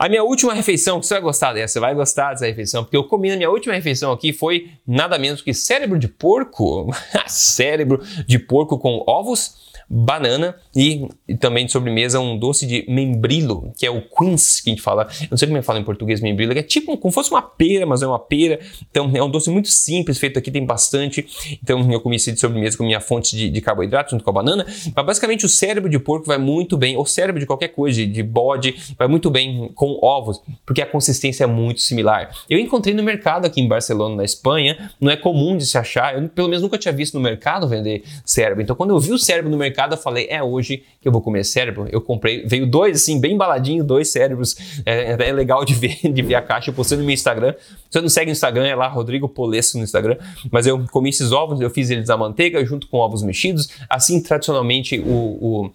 A 0.00 0.08
minha 0.08 0.24
última 0.24 0.54
refeição, 0.54 1.02
você 1.02 1.12
vai 1.12 1.22
gostar 1.22 1.52
dessa, 1.52 1.74
você 1.74 1.80
vai 1.80 1.94
gostar 1.94 2.30
dessa 2.30 2.46
refeição, 2.46 2.82
porque 2.82 2.96
eu 2.96 3.04
comi 3.04 3.28
na 3.28 3.36
minha 3.36 3.50
última 3.50 3.74
refeição 3.74 4.10
aqui 4.10 4.32
foi 4.32 4.70
nada 4.86 5.18
menos 5.18 5.42
que 5.42 5.52
cérebro 5.52 5.98
de 5.98 6.08
porco. 6.08 6.90
cérebro 7.28 8.00
de 8.26 8.38
porco 8.38 8.78
com 8.78 9.04
ovos 9.06 9.69
banana 9.90 10.54
e, 10.74 11.08
e, 11.26 11.36
também 11.36 11.66
de 11.66 11.72
sobremesa 11.72 12.20
um 12.20 12.38
doce 12.38 12.64
de 12.64 12.84
membrilo, 12.88 13.72
que 13.76 13.84
é 13.84 13.90
o 13.90 14.00
quince 14.00 14.62
que 14.62 14.70
a 14.70 14.72
gente 14.72 14.82
fala. 14.82 15.08
Eu 15.22 15.28
não 15.32 15.36
sei 15.36 15.48
como 15.48 15.58
é 15.58 15.60
que 15.60 15.66
fala 15.66 15.80
em 15.80 15.84
português 15.84 16.20
membrilo, 16.20 16.52
que 16.52 16.60
é 16.60 16.62
tipo 16.62 16.96
como 16.96 17.12
fosse 17.12 17.30
uma 17.30 17.42
pera, 17.42 17.84
mas 17.84 18.00
é 18.02 18.06
uma 18.06 18.18
pera. 18.18 18.60
Então 18.88 19.10
é 19.14 19.22
um 19.22 19.28
doce 19.28 19.50
muito 19.50 19.68
simples, 19.68 20.18
feito 20.18 20.38
aqui, 20.38 20.50
tem 20.50 20.64
bastante. 20.64 21.26
Então 21.62 21.90
eu 21.90 22.00
comi 22.00 22.16
esse 22.16 22.30
de 22.30 22.38
sobremesa 22.38 22.76
com 22.76 22.84
minha 22.84 23.00
fonte 23.00 23.34
de, 23.34 23.50
de 23.50 23.60
carboidrato 23.60 24.12
junto 24.12 24.22
com 24.22 24.30
a 24.30 24.34
banana. 24.34 24.64
Mas 24.94 25.06
basicamente 25.06 25.44
o 25.44 25.48
cérebro 25.48 25.90
de 25.90 25.98
porco 25.98 26.26
vai 26.26 26.38
muito 26.38 26.76
bem, 26.76 26.96
ou 26.96 27.04
cérebro 27.04 27.40
de 27.40 27.46
qualquer 27.46 27.68
coisa, 27.68 27.98
de, 27.98 28.06
de 28.06 28.22
bode, 28.22 28.76
vai 28.96 29.08
muito 29.08 29.28
bem 29.28 29.72
com 29.74 29.98
ovos, 30.02 30.40
porque 30.64 30.80
a 30.80 30.86
consistência 30.86 31.44
é 31.44 31.46
muito 31.46 31.80
similar. 31.80 32.30
Eu 32.48 32.58
encontrei 32.58 32.94
no 32.94 33.02
mercado 33.02 33.46
aqui 33.46 33.60
em 33.60 33.66
Barcelona, 33.66 34.16
na 34.16 34.24
Espanha, 34.24 34.92
não 35.00 35.10
é 35.10 35.16
comum 35.16 35.56
de 35.56 35.66
se 35.66 35.76
achar, 35.76 36.14
eu 36.14 36.28
pelo 36.28 36.48
menos 36.48 36.62
nunca 36.62 36.78
tinha 36.78 36.92
visto 36.92 37.14
no 37.14 37.20
mercado 37.20 37.66
vender 37.66 38.04
cérebro. 38.24 38.62
Então 38.62 38.76
quando 38.76 38.90
eu 38.90 39.00
vi 39.00 39.12
o 39.12 39.18
cérebro 39.18 39.50
no 39.50 39.56
mercado, 39.56 39.79
mercado, 39.80 39.94
eu 39.94 39.98
falei, 39.98 40.26
é 40.28 40.42
hoje 40.42 40.82
que 41.00 41.08
eu 41.08 41.12
vou 41.12 41.22
comer 41.22 41.44
cérebro. 41.44 41.88
Eu 41.90 42.00
comprei, 42.00 42.44
veio 42.46 42.66
dois, 42.66 43.00
assim, 43.00 43.18
bem 43.18 43.34
embaladinho, 43.34 43.82
dois 43.82 44.08
cérebros. 44.10 44.56
É, 44.84 45.12
é 45.12 45.32
legal 45.32 45.64
de 45.64 45.74
ver, 45.74 45.96
de 46.12 46.22
ver 46.22 46.34
a 46.34 46.42
caixa. 46.42 46.70
Eu 46.70 46.74
postei 46.74 46.98
no 46.98 47.04
meu 47.04 47.14
Instagram. 47.14 47.54
Se 47.58 47.92
você 47.92 48.00
não 48.00 48.08
segue 48.08 48.26
no 48.26 48.32
Instagram, 48.32 48.66
é 48.66 48.74
lá, 48.74 48.88
Rodrigo 48.88 49.28
Polesso 49.28 49.78
no 49.78 49.84
Instagram. 49.84 50.16
Mas 50.50 50.66
eu 50.66 50.84
comi 50.90 51.08
esses 51.08 51.32
ovos, 51.32 51.60
eu 51.60 51.70
fiz 51.70 51.90
eles 51.90 52.08
na 52.08 52.16
manteiga 52.16 52.64
junto 52.64 52.86
com 52.88 52.98
ovos 52.98 53.22
mexidos. 53.22 53.68
Assim, 53.88 54.22
tradicionalmente, 54.22 54.98
o, 54.98 55.04
o 55.06 55.70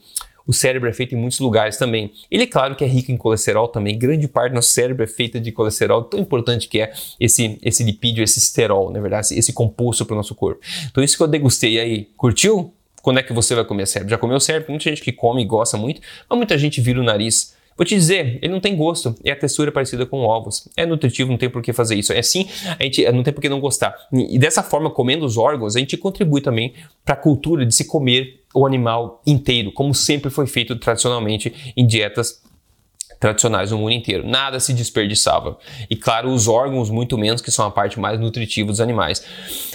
o 0.47 0.53
cérebro 0.53 0.87
é 0.87 0.93
feito 0.93 1.15
em 1.15 1.17
muitos 1.17 1.39
lugares 1.39 1.77
também. 1.77 2.11
Ele 2.29 2.43
é 2.43 2.47
claro 2.47 2.75
que 2.75 2.83
é 2.83 2.87
rico 2.87 3.11
em 3.11 3.17
colesterol 3.17 3.67
também. 3.67 3.97
Grande 3.97 4.27
parte 4.27 4.51
do 4.51 4.55
nosso 4.55 4.69
cérebro 4.69 5.03
é 5.03 5.07
feita 5.07 5.39
de 5.39 5.51
colesterol, 5.51 6.03
tão 6.03 6.19
importante 6.19 6.67
que 6.67 6.81
é 6.81 6.93
esse, 7.19 7.57
esse 7.63 7.83
lipídio, 7.83 8.23
esse 8.23 8.37
esterol, 8.37 8.91
na 8.91 8.99
verdade, 8.99 9.33
esse 9.33 9.51
composto 9.51 10.05
para 10.05 10.13
o 10.13 10.17
nosso 10.17 10.35
corpo. 10.35 10.61
Então, 10.85 11.03
isso 11.03 11.17
que 11.17 11.23
eu 11.23 11.27
degustei 11.27 11.79
aí, 11.79 12.09
curtiu? 12.15 12.74
Quando 13.05 13.19
é 13.19 13.23
que 13.23 13.31
você 13.31 13.53
vai 13.53 13.63
comer 13.63 13.85
cérebro? 13.85 14.09
Já 14.09 14.17
comeu 14.17 14.39
cérebro? 14.39 14.71
Muita 14.71 14.89
gente 14.89 15.03
que 15.03 15.11
come 15.11 15.43
e 15.43 15.45
gosta 15.45 15.77
muito, 15.77 16.01
mas 16.27 16.35
muita 16.35 16.57
gente 16.57 16.81
vira 16.81 16.99
o 16.99 17.03
nariz. 17.03 17.55
Vou 17.77 17.85
te 17.85 17.93
dizer, 17.93 18.39
ele 18.41 18.51
não 18.51 18.59
tem 18.59 18.75
gosto, 18.75 19.13
e 19.23 19.29
a 19.29 19.35
textura 19.35 19.69
é 19.69 19.71
parecida 19.71 20.07
com 20.07 20.21
ovos. 20.21 20.67
É 20.75 20.87
nutritivo, 20.87 21.29
não 21.29 21.37
tem 21.37 21.47
por 21.47 21.61
que 21.61 21.71
fazer 21.71 21.93
isso. 21.93 22.11
É 22.11 22.17
assim, 22.17 22.47
a 22.79 22.83
gente 22.83 23.05
não 23.11 23.21
tem 23.21 23.31
por 23.31 23.41
que 23.41 23.47
não 23.47 23.59
gostar. 23.59 23.95
E 24.11 24.39
dessa 24.39 24.63
forma, 24.63 24.89
comendo 24.89 25.23
os 25.23 25.37
órgãos, 25.37 25.75
a 25.75 25.79
gente 25.79 25.95
contribui 25.97 26.41
também 26.41 26.73
para 27.05 27.13
a 27.13 27.17
cultura 27.17 27.63
de 27.63 27.75
se 27.75 27.85
comer 27.85 28.41
o 28.55 28.65
animal 28.65 29.21
inteiro, 29.27 29.71
como 29.71 29.93
sempre 29.93 30.31
foi 30.31 30.47
feito 30.47 30.75
tradicionalmente 30.75 31.73
em 31.77 31.85
dietas 31.85 32.41
tradicionais 33.19 33.71
no 33.71 33.77
mundo 33.77 33.91
inteiro. 33.91 34.27
Nada 34.27 34.59
se 34.59 34.73
desperdiçava. 34.73 35.57
E 35.89 35.95
claro, 35.95 36.29
os 36.29 36.47
órgãos 36.47 36.89
muito 36.89 37.17
menos, 37.17 37.41
que 37.41 37.51
são 37.51 37.65
a 37.65 37.71
parte 37.71 37.99
mais 37.99 38.19
nutritiva 38.19 38.69
dos 38.69 38.81
animais. 38.81 39.25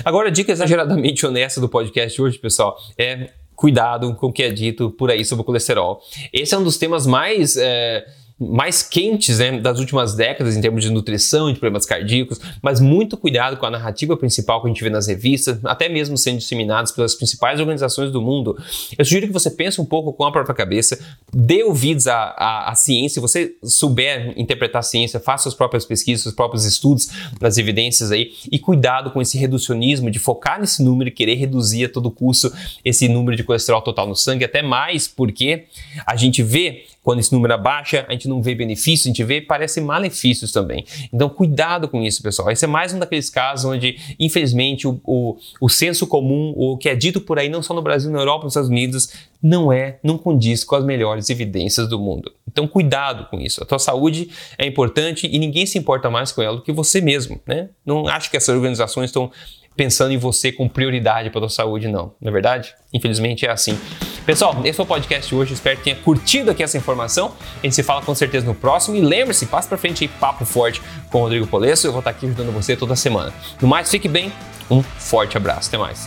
Agora, 0.05 0.29
a 0.29 0.31
dica 0.31 0.53
exageradamente 0.53 1.25
honesta 1.27 1.61
do 1.61 1.69
podcast 1.69 2.21
hoje, 2.21 2.39
pessoal, 2.39 2.77
é 2.99 3.31
cuidado 3.61 4.15
com 4.15 4.29
o 4.29 4.33
que 4.33 4.43
é 4.43 4.51
dito 4.51 4.91
por 4.91 5.11
aí 5.11 5.23
sobre 5.23 5.43
o 5.43 5.45
colesterol. 5.45 6.01
Esse 6.33 6.55
é 6.55 6.59
um 6.59 6.65
dos 6.65 6.79
temas 6.79 7.07
mais 7.07 7.59
é, 7.59 8.07
mais 8.41 8.83
quentes 8.83 9.39
né, 9.39 9.61
das 9.61 9.79
últimas 9.79 10.15
décadas 10.15 10.57
em 10.57 10.61
termos 10.63 10.83
de 10.83 10.91
nutrição, 10.91 11.53
de 11.53 11.59
problemas 11.59 11.85
cardíacos, 11.85 12.41
mas 12.63 12.81
muito 12.81 13.17
cuidado 13.17 13.59
com 13.59 13.67
a 13.67 13.71
narrativa 13.71 14.17
principal 14.17 14.63
que 14.63 14.67
a 14.67 14.71
gente 14.71 14.83
vê 14.83 14.89
nas 14.89 15.07
revistas, 15.07 15.63
até 15.63 15.91
mesmo 15.91 16.17
sendo 16.17 16.39
disseminadas 16.39 16.91
pelas 16.91 17.15
principais 17.15 17.61
organizações 17.61 18.11
do 18.11 18.23
mundo. 18.23 18.57
Eu 18.97 19.05
sugiro 19.05 19.27
que 19.27 19.33
você 19.33 19.51
pense 19.51 19.79
um 19.79 19.85
pouco 19.85 20.13
com 20.15 20.25
a 20.25 20.33
própria 20.33 20.55
cabeça, 20.55 20.99
dê 21.33 21.63
ouvidos 21.63 22.07
à, 22.07 22.17
à, 22.17 22.71
à 22.71 22.75
ciência, 22.75 23.11
se 23.11 23.21
você 23.21 23.55
souber 23.63 24.33
interpretar 24.37 24.81
a 24.81 24.83
ciência, 24.83 25.21
faça 25.21 25.43
suas 25.45 25.55
próprias 25.55 25.85
pesquisas, 25.85 26.23
seus 26.23 26.35
próprios 26.35 26.65
estudos 26.65 27.11
nas 27.41 27.59
evidências 27.59 28.11
aí, 28.11 28.33
e 28.51 28.59
cuidado 28.59 29.11
com 29.11 29.21
esse 29.21 29.37
reducionismo 29.37 30.11
de 30.11 30.19
focar 30.19 30.59
nesse 30.59 30.83
número 30.83 31.09
e 31.09 31.13
querer 31.13 31.35
reduzir 31.35 31.85
a 31.85 31.89
todo 31.89 32.11
custo 32.11 32.51
esse 32.83 33.07
número 33.07 33.37
de 33.37 33.45
colesterol 33.45 33.83
total 33.83 34.07
no 34.07 34.17
sangue, 34.17 34.45
até 34.45 34.63
mais 34.63 35.07
porque 35.07 35.65
a 36.07 36.17
gente 36.17 36.43
vê 36.43 36.85
quando 37.03 37.21
esse 37.21 37.33
número 37.33 37.55
abaixa, 37.55 38.05
a 38.09 38.13
gente 38.13 38.29
não 38.29 38.43
vê 38.43 38.55
benefícios, 38.55 39.07
a 39.07 39.09
gente 39.09 39.25
vê, 39.25 39.41
parece 39.41 39.81
malefícios 39.81 40.53
também. 40.53 40.85
Então, 41.13 41.29
cuidado 41.29 41.89
com 41.89 42.03
isso, 42.03 42.23
pessoal. 42.23 42.51
Esse 42.51 42.65
é 42.65 42.69
mais 42.69 42.93
um 42.93 42.99
daqueles 42.99 43.31
casos 43.31 43.65
onde, 43.65 43.97
infelizmente, 44.19 44.87
o, 44.87 45.01
o, 45.05 45.37
o 45.61 45.69
senso 45.69 46.07
comum, 46.07 46.53
o 46.57 46.77
que 46.77 46.89
é 46.89 46.95
dito 46.95 47.21
por 47.21 47.39
aí, 47.39 47.49
não 47.49 47.63
só 47.63 47.73
no 47.73 47.81
Brasil, 47.81 48.11
na 48.11 48.19
Europa, 48.19 48.45
nos 48.45 48.53
Estados 48.53 48.69
Unidos, 48.69 49.13
não 49.43 49.73
é, 49.73 49.99
não 50.03 50.19
condiz 50.19 50.63
com 50.63 50.77
as 50.77 50.85
melhores 50.85 51.31
evidências 51.31 51.89
do 51.89 51.99
mundo. 51.99 52.31
Então, 52.47 52.69
cuidado 52.69 53.27
com 53.31 53.41
isso. 53.41 53.63
A 53.63 53.67
tua 53.67 53.79
saúde 53.79 54.29
é 54.59 54.67
importante 54.67 55.27
e 55.31 55.39
ninguém 55.39 55.65
se 55.65 55.79
importa 55.79 56.11
mais 56.11 56.33
com 56.33 56.43
ela 56.43 56.57
do 56.57 56.63
que 56.63 56.73
você 56.73 57.01
mesmo, 57.01 57.41
né? 57.47 57.71
Não 57.87 58.07
acho 58.09 58.31
que 58.31 58.37
essas 58.37 58.55
organizações 58.55 59.07
estão 59.07 59.31
pensando 59.77 60.13
em 60.13 60.19
você 60.19 60.53
com 60.53 60.69
prioridade 60.69 61.31
para 61.31 61.39
a 61.39 61.43
tua 61.43 61.49
saúde, 61.49 61.89
não. 61.89 62.13
Não 62.21 62.29
é 62.29 62.33
verdade? 62.33 62.75
Infelizmente 62.93 63.47
é 63.47 63.51
assim. 63.51 63.79
Pessoal, 64.27 64.61
esse 64.65 64.77
foi 64.77 64.85
o 64.85 64.89
podcast 64.89 65.29
de 65.29 65.35
hoje. 65.35 65.55
Espero 65.55 65.77
que 65.79 65.85
tenha 65.85 65.97
curtido 65.97 66.51
aqui 66.51 66.63
essa 66.63 66.77
informação. 66.77 67.33
A 67.63 67.67
gente 67.67 67.75
se 67.75 67.83
fala 67.83 68.03
com 68.03 68.15
certeza 68.15 68.47
no 68.47 68.55
próximo. 68.55 68.97
E 68.97 69.01
lembre-se, 69.01 69.47
passe 69.47 69.69
para 69.69 69.79
frente 69.79 70.05
aí, 70.05 70.09
papo 70.09 70.45
forte 70.45 70.81
com 71.11 71.19
o 71.19 71.23
Rodrigo 71.23 71.47
Polesso. 71.47 71.87
Eu 71.87 71.93
vou 71.93 72.01
estar 72.01 72.11
aqui 72.11 72.27
ajudando 72.27 72.53
você 72.53 72.77
toda 72.77 72.95
semana. 72.95 73.33
No 73.61 73.69
mais, 73.69 73.91
fique 73.91 74.09
bem. 74.09 74.33
Um 74.71 74.83
forte 74.83 75.37
abraço. 75.37 75.69
Até 75.69 75.79
mais. 75.79 76.07